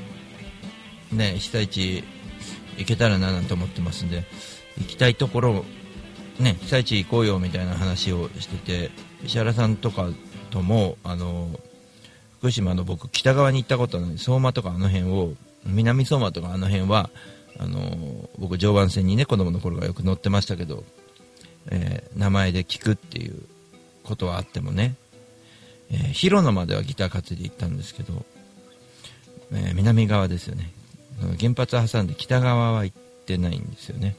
[1.12, 2.04] ね、被災地
[2.78, 4.24] 行けたらななんて思ってますんで、
[4.78, 5.66] 行きたいところ、
[6.40, 8.92] ね、被災地行こうよみたいな話をしてて、
[9.24, 10.10] 石原さんとか
[10.50, 11.60] とも、あの、
[12.40, 15.34] 福島の僕、北側に行ったことない、相馬とかあの辺を、
[15.66, 17.10] 南相馬とかあの辺は、
[17.58, 20.84] あの、僕、常磐線にね、子供の頃からよく乗ってましたけど、
[21.72, 23.44] えー名前で聞くっていう
[24.04, 24.96] ことはあってもね、
[25.92, 28.26] えー広野まではギター担いで行ったんですけど、
[29.52, 30.72] えー南側ですよね。
[31.40, 34.16] 原発挟んで北側は行ってないんですよね。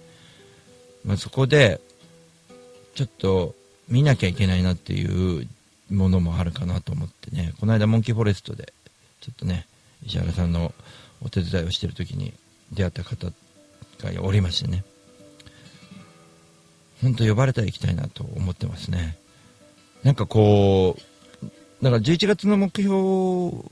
[1.04, 1.80] まあ、そこで、
[2.94, 3.54] ちょっと
[3.88, 5.46] 見なきゃいけないなっていう
[5.90, 8.72] ものもあるかなと思ってね、この間モンキーフォレストで、
[9.20, 9.66] ちょっとね、
[10.04, 10.72] 石原さんの
[11.22, 12.32] お手伝いをしてる時に
[12.72, 14.84] 出会った方がおりましてね、
[17.02, 19.18] 本当呼ばれたら行きたいなと思ってますね。
[20.02, 21.02] なんかこう、
[21.82, 23.62] だから11月の目標っ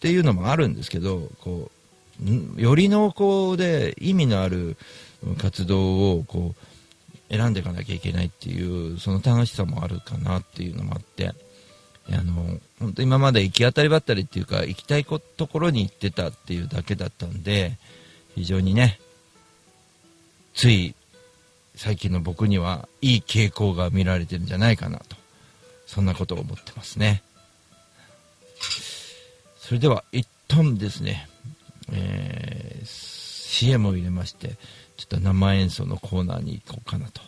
[0.00, 4.76] ていうのもあるんですけど、こう、より濃厚で意味のある
[5.38, 6.54] 活動をこ
[7.30, 11.32] う選んでいかなきゃいけないっていうその楽しさもあるかなっていうのもあって
[12.08, 17.72] あの本当今まで行き当たりばったりっていうか行きたいこところに行ってたっていうだけだったんで
[18.34, 19.00] 非常にね
[20.54, 20.94] つい
[21.74, 25.16] 最近の僕にはいい傾向が見られてるんじゃないかなと
[25.86, 27.22] そんなことを思ってますね。
[29.66, 31.28] それでは一旦ですね、
[31.92, 33.16] えー
[33.56, 34.50] CM を入れまして
[34.98, 37.22] ちょっと生演奏のコーナーに行こうかなと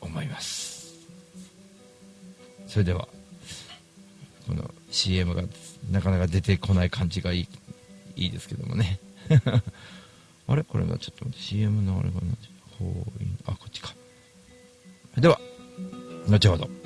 [0.00, 0.94] 思います。
[2.68, 3.08] それでは
[4.46, 5.42] この CM が
[5.90, 7.48] なかなか出てこない感じがいい
[8.14, 9.00] いいですけどもね。
[10.46, 10.62] あれ？
[10.62, 12.20] これがちょっと CM のあれがな
[13.46, 13.92] あこっちか。
[15.16, 15.40] では
[16.28, 16.85] 後ほど。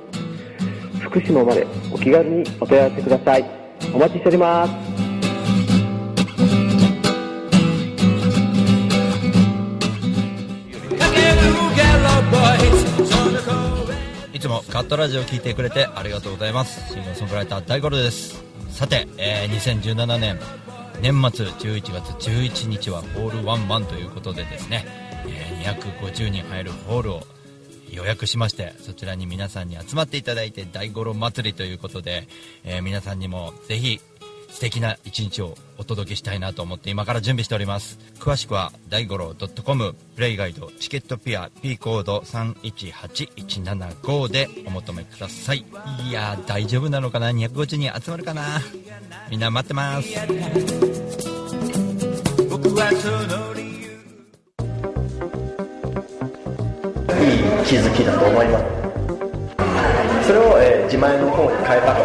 [1.11, 3.45] 福島までお気軽にお問い合わせください。
[3.93, 4.71] お待ちしております。
[14.33, 16.93] いつもカットラジオを聞いてくれてありがとうございます。
[16.93, 18.41] シンガーソングライター大五郎です。
[18.69, 20.39] さて、えー2017年
[21.01, 24.85] 年末11月11日はホールワンマンということでですね、
[25.27, 27.23] えー250人入るホールを
[27.91, 32.27] 予約しましてそちらに皆さんに集まっていただいて大五郎祭りということで、
[32.63, 33.99] えー皆さんにもぜひ
[34.49, 37.97] 素敵な一日をお届けしたいなと思って今から準備しております。
[38.19, 45.63] 詳しくは大五郎 .com プレイガイドチケットピア P コード318175でお求めください。
[46.09, 48.59] いや大丈夫なのかな？250人集まるかな？
[49.29, 50.09] みんな待ってます。
[50.09, 50.15] いい
[57.63, 58.65] 気づきだと思います。
[60.27, 62.03] それを、えー自前の方に変えたと。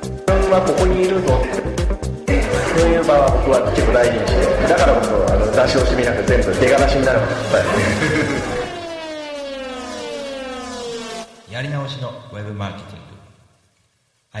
[0.00, 1.28] 自分はここにいるぞ
[2.80, 7.62] そういう場は僕は結構大事にしてだからこそあの出し惜しみなく全部出がらしになること伝
[11.50, 13.10] えやり直しのウェブマーケティング。
[14.32, 14.40] ア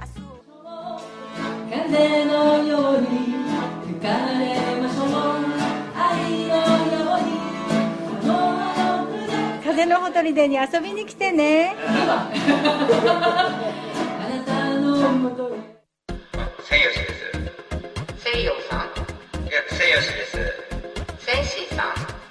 [1.83, 3.01] 風のよしょう
[5.95, 6.53] 愛の
[6.93, 7.29] ように
[8.21, 12.29] このあの船風のほとりでに遊びに来てねあ
[14.29, 15.55] なたのもとに
[16.63, 18.79] 千吉です西洋さん
[19.41, 20.37] いや千吉です
[21.17, 21.83] 千シーさ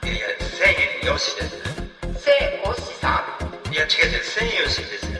[0.04, 0.76] んいやいや千
[1.18, 3.24] 吉です聖おしさ
[3.72, 5.19] いや違う違う千吉です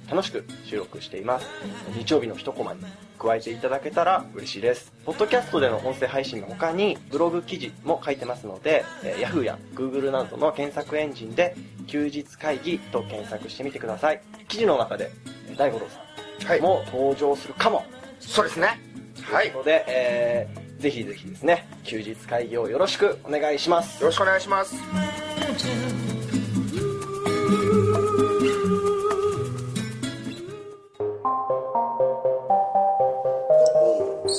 [0.11, 1.47] 楽しく収録しています。
[1.95, 2.81] 日曜日の一コマに
[3.17, 4.91] 加えていただけたら嬉しいです。
[5.05, 11.55] ポッドキャストでの音声配信の他にブログ記事も書いてますので、えー Yahoo や Google などの検索エンジンで
[11.87, 14.21] 休日会議と検索してみてください。
[14.49, 15.11] 記事の中で
[15.49, 17.85] えー大五郎さんも登場するかも、
[18.19, 18.79] そうですね。
[19.23, 19.45] はい。
[19.45, 24.01] ということで、えーぜひぜひですね休日会議をよろしくお願いします。
[24.01, 24.75] よろしくお願いします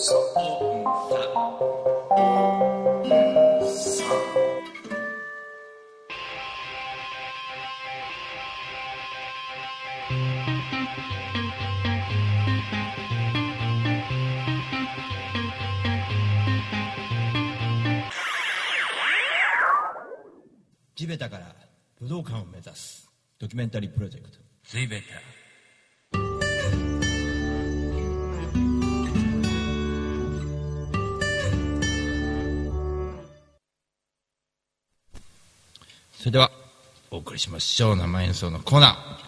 [0.05, 0.19] そい
[3.71, 4.05] さ
[20.97, 21.55] 地べたから
[22.01, 25.05] 武道館を目指すドキュメンタリープロジェクト「地べた」
[36.23, 36.53] それでは
[37.11, 37.97] お送りしましょう。
[37.97, 39.23] 生演奏のコーナー。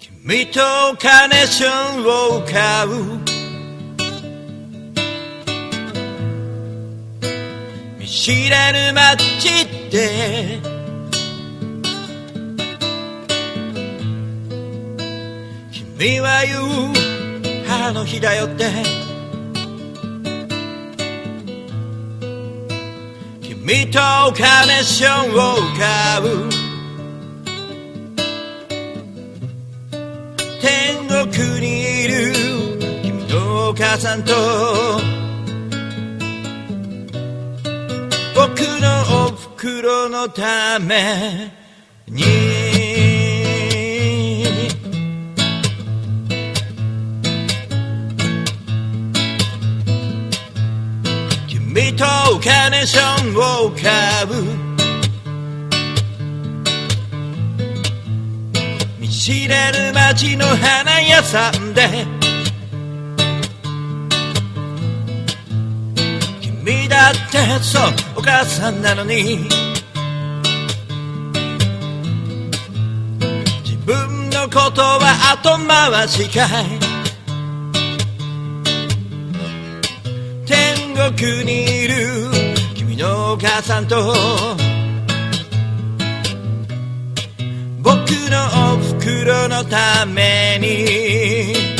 [0.00, 0.60] 君と
[1.00, 1.68] カーネーショ
[2.00, 2.86] ンを買
[3.28, 3.31] う。
[8.14, 10.60] 知らぬ街で
[15.72, 16.92] 君は言う
[17.70, 18.66] あの日だよって。
[23.40, 26.50] 君とカーネーションを買う。
[30.60, 32.34] 天国にいる
[33.02, 35.21] 君のお母さんと。
[38.42, 41.52] 僕のお袋のため
[42.08, 42.22] に。
[51.46, 54.26] 君とカーネーションを買う。
[58.98, 62.21] 見知らぬ街の花屋さんで。
[67.02, 67.82] だってそう
[68.18, 69.48] お母さんなのに。
[73.64, 76.78] 自分のことは後回しかい。
[80.46, 82.30] 天国にいる
[82.76, 84.14] 君のお母さんと。
[87.82, 87.90] 僕
[88.30, 91.71] のお袋のために。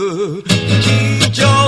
[0.00, 1.59] Keep your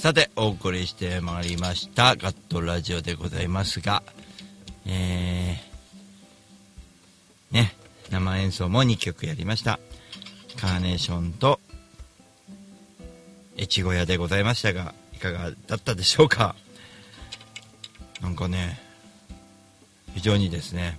[0.00, 4.02] さて、お送りしてまいりました、ガットラジオでございますが、
[4.86, 7.74] えー、ね、
[8.10, 9.78] 生演奏も2曲やりました。
[10.58, 11.60] カーネーションと、
[13.58, 16.56] 越後屋でございましたが、いかがだったでしょうか
[18.22, 18.80] なんかね、
[20.14, 20.98] 非常にですね、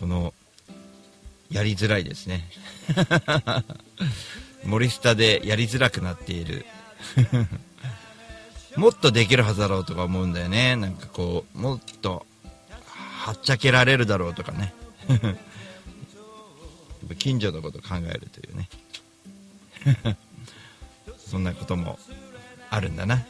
[0.00, 0.34] この、
[1.48, 2.50] やりづらいですね。
[4.66, 6.66] 森スタでやりづらくなっている。
[8.76, 10.76] もっとできるはずだろうとか思うんだよね。
[10.76, 12.26] なんかこう、もっと、
[13.18, 14.72] はっちゃけられるだろうとかね。
[15.08, 15.20] やっ
[17.08, 18.68] ぱ近所のこと考えるというね。
[21.18, 21.98] そんなことも
[22.70, 23.24] あるんだな。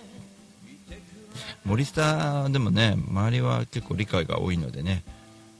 [1.64, 5.02] 森スタでもね、周りは結構理解が多いのでね。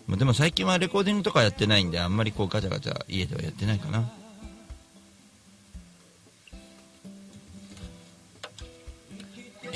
[0.09, 4.11] でも最近はレコーディングとかやってないんで、あんまりこうガチャガチャ家ではやってないかな。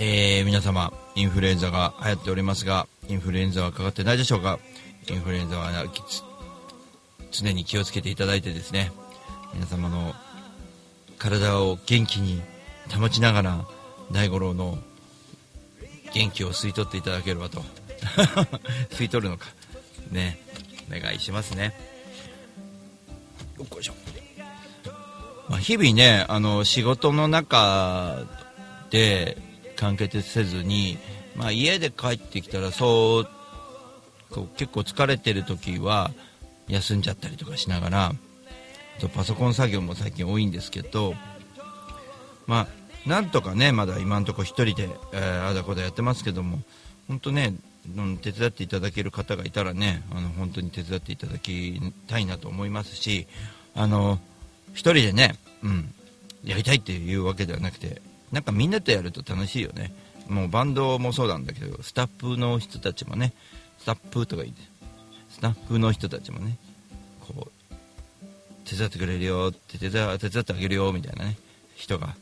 [0.04, 4.58] えー、皆様、インフルエンザが流行っておりますが、インフルエンザはかかってないでしょうか？
[5.08, 5.70] インフルエンザは
[7.30, 8.90] 常に気をつけていただいてですね、
[9.54, 10.12] 皆様の
[11.18, 12.42] 体を元気に
[12.92, 13.64] 保ちながら、
[14.10, 14.76] 大五郎の
[16.12, 17.62] 元気を吸い取っていただければと。
[18.90, 19.46] 吸い取るのか。
[20.10, 20.40] ね、
[20.90, 21.76] お願いしますね。
[23.56, 23.94] よっこいしょ。
[25.48, 28.18] まあ、日々ね、あの、仕事の中
[28.90, 29.38] で
[29.82, 30.96] 完結せずに、
[31.34, 33.28] まあ、家で帰ってきたら、そう、
[34.30, 36.12] こう結構疲れてる時は、
[36.68, 38.12] 休んじゃったりとかしながら、
[39.00, 41.14] とパソコン作業も最近多いんですけど、
[42.46, 42.68] ま
[43.06, 46.62] あ、なんとかね、まだ今のところ一人で、えーあだこだやってますけども、
[47.08, 47.54] 本当ね、
[48.22, 53.26] 手伝っていただける方がいたらねあの本当に手伝っていただきたいなと思いますし
[53.74, 54.20] あの
[54.72, 55.92] 一人でね、うん、
[56.44, 58.00] やりたいっていうわけではなくて
[58.32, 59.94] なんかみんなとやると楽しいよね。
[60.28, 63.32] もうバンドもそうなんだけどスタッフの人たちもね
[63.78, 64.62] スタッフとか言って
[65.30, 66.56] スタッフの人たちもね
[67.20, 67.72] こう
[68.64, 71.36] 手伝ってくれるよって手伝手伝ってあげるよみたいなね
[71.74, 72.14] 人が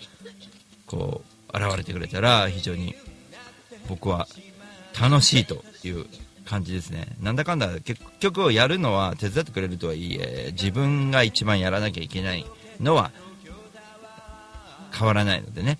[0.87, 2.95] こう現れてくれたら非常に
[3.89, 4.27] 僕は
[4.99, 6.07] 楽しいという
[6.45, 7.07] 感じですね。
[7.21, 12.45] なんだかんだ結局やるのは手伝ってくれるとはいえ自分が一番やらなきゃいけない
[12.81, 13.13] のは
[14.93, 15.79] 変わらないのでね。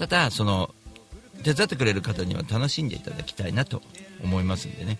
[0.00, 0.74] ただその
[1.44, 3.82] 手伝ってくれる方には楽しんでいただきたいなと
[4.24, 4.98] 思いますんでね、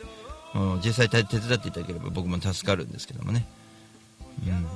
[0.54, 3.46] うん実際手伝っていただければ僕も助かるんですけどもね、
[4.46, 4.66] うん、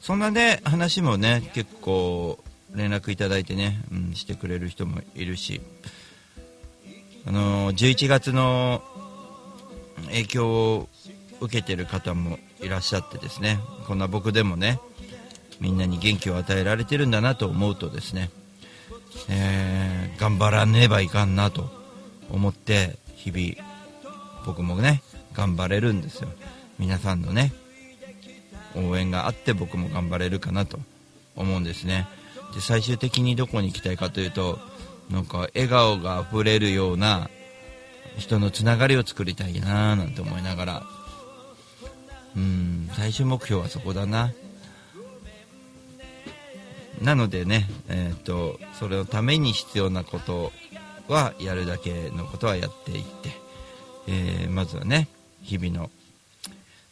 [0.00, 2.42] そんなね話もね結構
[2.74, 5.60] 連絡いただいてね、うん、してくれる人もいるし
[7.26, 8.82] あの11月の
[10.06, 10.88] 影響を
[11.40, 13.60] 受けてる方もいらっしゃってですね。
[13.86, 14.80] こんな僕でもね
[15.60, 18.30] みんなに元気を与えられてるんだなと思うとですね、
[19.28, 21.68] えー頑張らねばいかんなと
[22.30, 23.68] 思って日々
[24.46, 25.02] 僕もね
[25.32, 26.28] 頑張れるんですよ。
[26.78, 27.52] 皆さんのね
[28.76, 30.78] 応援があって僕も頑張れるかなと
[31.34, 32.06] 思うんですね。
[32.54, 34.58] で最終的にどこに行きたいかというと
[35.10, 37.28] なんか笑顔があふれるような
[38.16, 40.82] 人のつながりを作りたいなーなんて思いながら。
[42.36, 44.32] うん最終目標はそこだな。
[47.02, 50.52] なのでね、えー、とそれのために必要なこと
[51.08, 53.30] はやるだけのことはやっていって、
[54.08, 55.08] えーまずはね
[55.42, 55.90] 日々の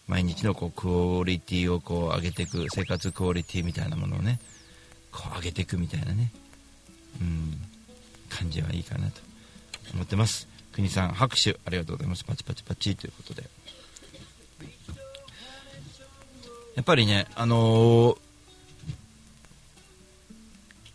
[0.09, 4.41] 毎日のこうクオリティをこう上げていく生活クオリティみたいなものをね
[5.13, 6.33] こう上げていくみたいなね、
[7.21, 7.61] うん、
[8.29, 9.21] 感じはいいかなと
[9.95, 10.49] 思ってます。
[10.73, 12.25] 国さん拍手ありがとうございます。
[12.25, 13.45] パチパチパチということで。
[16.75, 18.30] やっぱりねあのー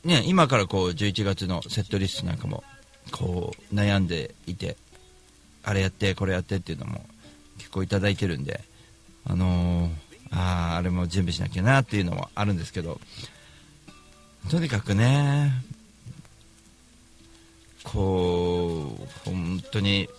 [0.05, 2.63] ね、今からこう11月のセットリストなんかも
[3.11, 4.77] こう悩んでいて
[5.63, 7.03] あれやってこれやってっていうのも
[7.57, 8.61] 結構いただいてるんで
[9.25, 12.99] あのーああれも準備しなきゃなっていうのもあるんですけど
[14.49, 15.51] とにかくね
[17.83, 20.09] こう本当に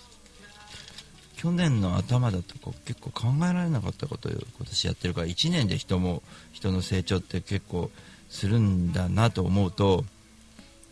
[1.36, 6.22] 去年の頭だとこう結構考えられなかったことを今年やってるから1年で人も
[6.52, 7.90] 人の成長って結構
[8.28, 10.04] するんだなと思うと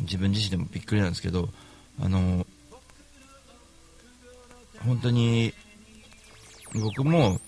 [0.01, 1.49] 自分自身でもびっくりなんですけど
[2.01, 2.47] あの
[4.85, 5.53] 本当に
[6.74, 7.41] 僕も、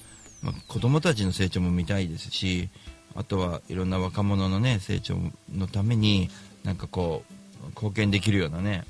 [0.43, 2.69] ま、子供たちの成長も見たいですし
[3.15, 5.17] あとはいろんな若者のね成長
[5.53, 6.31] のために
[6.65, 7.25] なんかこ
[7.65, 8.85] う貢献できるようなね、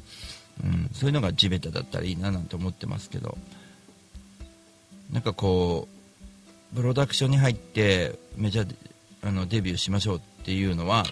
[0.63, 3.39] うん、そういうのが地べただったらいいななんて思ってますけど
[5.13, 5.89] なんかこ
[6.73, 8.75] うプロダクションに入ってメジャー
[9.23, 11.05] あのデビューしましょうっていうのは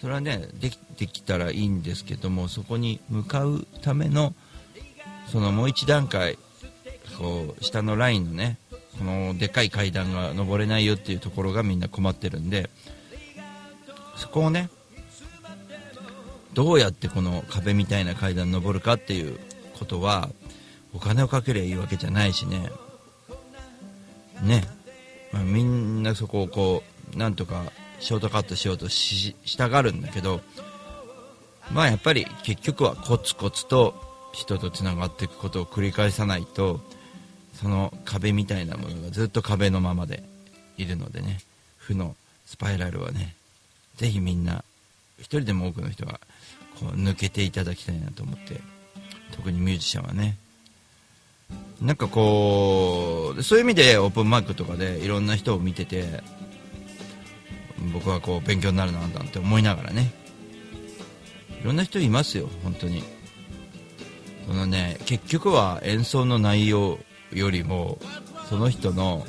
[0.00, 4.34] それはねできてきたらいいんですけどもそこに向かうための
[5.28, 6.36] そのもう一段階
[7.16, 8.58] こう下のラインのね
[8.98, 12.70] このでかい階段が登れないよっていうところがみんな困ってるんで
[14.16, 14.68] そこをね
[16.54, 19.38] どうやってこの壁みたいな階段登るかっていう
[19.78, 20.28] ことは
[20.92, 22.70] お金をかけりゃいいわけじゃないしね。
[24.42, 24.64] ね、
[25.32, 26.82] まあみんなそこをこ
[27.14, 27.64] うなんとか
[28.00, 30.40] ショートカットしようとししたがるんだけど
[31.72, 33.94] まあやっぱり結局はコツコツと
[34.32, 36.80] 人とつながっていくことを繰り返さないと
[37.54, 40.22] その壁みたいなものがずっと壁のままで
[40.76, 41.40] いるのでね
[41.76, 42.16] 負の
[42.46, 43.34] スパイラルはね
[43.96, 44.64] ぜひみんな
[45.18, 46.20] 一人でも多くの人が
[46.80, 48.60] こう抜けていただきたいなと思って
[49.36, 50.36] 特にミュージシャンはね。
[51.80, 56.22] なんかこうそういう意味でオープンマイクとかでいろんな人を見てて
[57.92, 60.12] 僕はこう勉強になるななんて思いながらね。
[61.60, 63.02] いろんな人いますよ本当に。
[64.46, 66.98] そのね結局は演奏の内容
[67.32, 67.98] よりも
[68.48, 69.26] その人の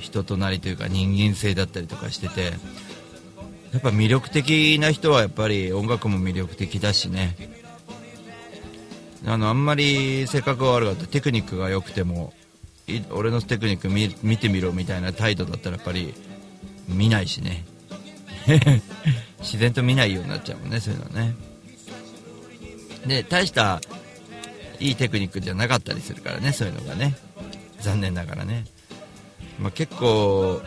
[0.00, 2.52] 人となりというか人間性だったりとかしてて
[3.72, 7.36] やっぱ魅力的な人はやっぱり音楽も魅力的だしね。
[9.26, 12.34] あのあんまり性格が悪かったテクニックが良くても
[13.10, 16.12] 俺のテクニック見てみろみたいな態度だったらやっぱり
[16.88, 17.64] 見ないしね。
[19.40, 21.34] 自然と見ないようになっちゃうもんねそういうのはね。
[23.06, 23.80] で大した
[24.80, 27.16] いいテクニックじゃなかったりするからねそういうのがね。
[27.80, 28.64] 残念ながらね、
[29.60, 30.62] まあ、結構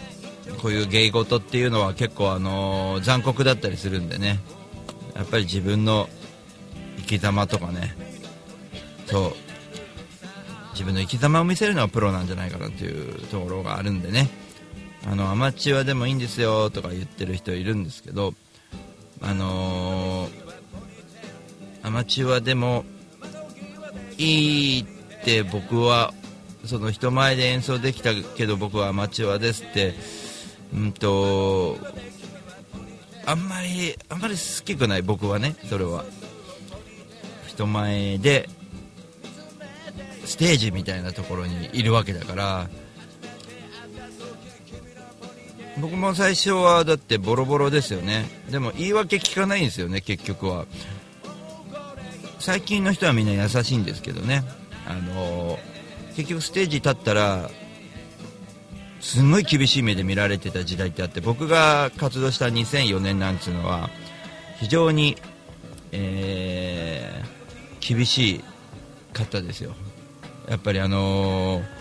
[0.61, 4.39] こういう芸事っていうのは結構あの残酷だったりするんでね。
[5.15, 6.07] やっぱり自分の
[6.97, 7.95] 生き様とかね。
[9.07, 9.33] そう。
[10.73, 14.29] 自分の生き様を見せるのはプロなんじゃないかなっていうところがあるんでね。
[15.09, 18.33] あのアマチュアでもいいんですよとか言ってる人いるんですけど
[19.21, 20.47] あのー
[21.83, 22.83] アマチュアでも
[24.17, 26.13] いいって僕は
[26.65, 29.93] その人前で演奏できたけど僕はアマチュアですって
[30.73, 31.77] うんと
[33.25, 36.03] あんまりあんまり好きくない僕はねそれは。
[37.57, 38.47] 人前で
[40.25, 42.69] ステージみたいなところにいるわけだから
[45.79, 48.25] 僕も最初はだってボロボロですよね。
[48.49, 50.65] でも言い訳聞かないんですよね結局は。
[52.39, 54.43] 最近の人はみんな優しいんですけどね。
[54.87, 55.59] あの
[56.15, 57.49] 結局ステージ立ったら
[59.01, 63.89] すごい厳しい目で見られてた時代ってあって僕が活動した2004年なんつうのは
[64.59, 65.17] 非常に、
[65.91, 67.37] えー
[67.79, 68.43] 厳し
[69.13, 69.73] かったですよ。
[70.49, 71.76] やっぱりあのー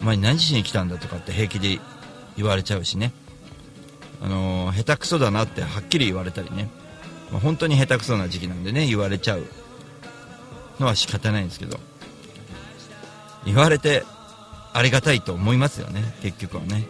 [0.00, 1.80] 前何しに来たんだとかって平気で
[2.36, 3.12] 言われちゃうしね、
[4.22, 6.68] あのー下手くそだなってはっきり言われたりね、
[7.30, 9.46] まあ本当に下手くそな時期なんでね言われちゃう
[10.78, 11.78] のは仕方ないんですけど。
[13.46, 14.02] 言われて
[14.72, 16.84] ありがたいと思いますよね結局はね。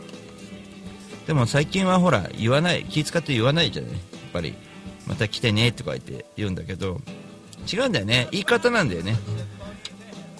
[1.26, 4.00] でも最近はほら言わない気使って言わないじゃないやっ
[4.32, 4.54] ぱり。
[5.06, 7.00] また来てねとか言って言うんだけど。
[7.70, 8.28] 違うんだよね。
[8.32, 9.16] 言い方なんだよね。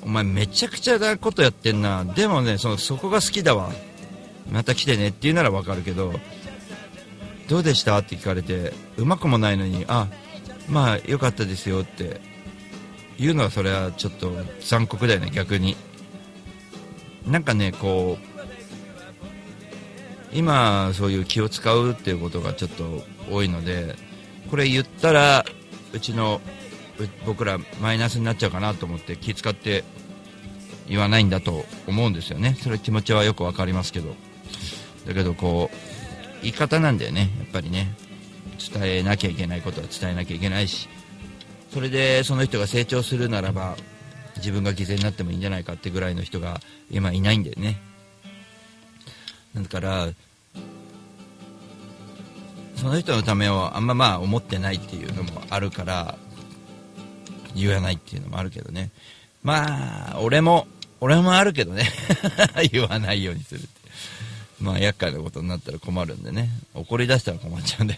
[0.07, 2.05] お前めちゃくちゃなことやってんな。
[2.05, 3.71] でもねそのそこが好きだわ。
[4.51, 6.15] また来てねって言うならわかるけど
[7.49, 7.99] どうでした？
[7.99, 10.07] って聞かれてうまくもないのにあ
[10.69, 12.21] まあ良かったですよって。
[13.19, 14.31] 言うのはそれはちょっと
[14.61, 15.75] 残酷だよね逆に。
[17.27, 18.27] なんかねこう
[20.33, 23.97] 今そういう気を使うっていうことがちょっと多いので
[24.51, 25.47] これ言ったら
[25.95, 26.43] うちの
[27.25, 29.85] 僕らマイナスになっちゃうかなと思って気使って
[30.89, 32.57] 言わないんだと思うんですよね。
[32.63, 34.15] それ気持ちはよくわかりますけど。
[35.07, 37.31] だけどこう言い方なんだよね。
[37.39, 37.95] やっぱりね。
[38.73, 40.89] 伝えなきゃいけないことは伝えなきゃいけないし。
[41.73, 43.77] それでその人が成長するならば
[44.37, 47.81] 自分が犠牲になってもいいんじゃないかってぐらいの人が今いないんだよね。
[49.55, 50.09] だから
[52.77, 56.19] その人のためをあんままあ思ってないっていうのもあるから
[57.57, 58.91] 言わないっていうのもあるけどね。
[59.43, 60.67] まあ俺も
[61.01, 61.91] 俺もあるけどね。
[62.73, 63.69] 言わないようにするって
[64.61, 66.51] まあ厄介なことになったら困るんでね。
[66.75, 67.97] 怒り出したら困っちゃうんで。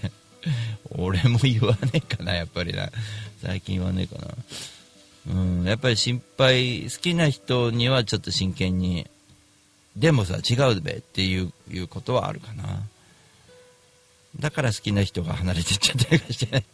[0.91, 2.91] 俺も言わねえかなやっぱりな。
[3.43, 4.35] 最近言わねえかな。
[5.31, 9.07] うんやっぱり心配好きな人にはちょっと真剣に
[9.97, 12.83] でもさ違うべっていういうことはあるかな。
[14.39, 16.65] だから好きな人が離れてっちゃったりして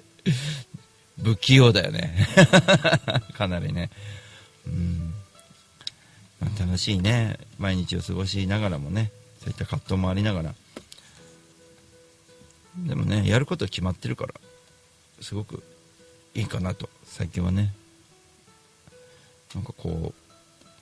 [1.23, 2.27] 不器用だよね。
[3.35, 3.91] かなりね。
[4.67, 5.15] うん、
[6.41, 7.39] まあ楽しいね。
[7.59, 9.13] 毎日を過ごしながらもね。
[9.41, 10.55] そういった葛藤もありながら。
[12.77, 14.35] でもねやること決まってるから
[15.21, 15.63] すごく
[16.35, 16.89] いいかなと。
[17.05, 17.73] 最近はね。
[19.55, 20.13] なんかこ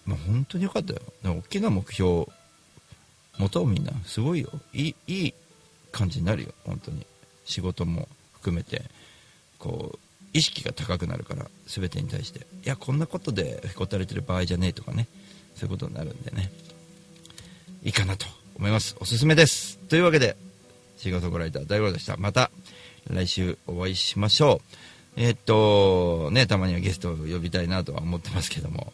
[0.06, 1.00] うまあ本当によかったよ。
[1.22, 2.26] 大きな目標
[3.38, 3.92] 持とうみんな。
[4.06, 4.50] すごいよ。
[4.72, 5.34] いいいい
[5.90, 6.54] 感じになるよ。
[6.64, 7.06] 本当に。
[7.44, 8.82] 仕事も含めて。
[9.58, 15.06] こう意識が高くなるから全てに対していやこんなことでへこたれてる場合じゃねえとかね
[15.54, 16.50] そういうことになるんでね。
[17.82, 18.96] いいかなと思います。
[19.00, 19.76] おすすめです。
[19.88, 20.36] というわけで
[20.96, 22.16] シンガーソングライター大五郎でした。
[22.16, 22.50] また
[23.10, 24.60] 来週お会いしましょ
[25.16, 25.20] う。
[25.20, 28.92] えーっとねたまにはゲストを呼びたいなとは思ってますけども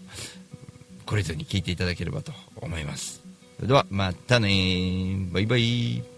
[1.06, 3.22] 懲りずに聞いていただければと思います。
[3.56, 6.17] それではまたねバイバイ。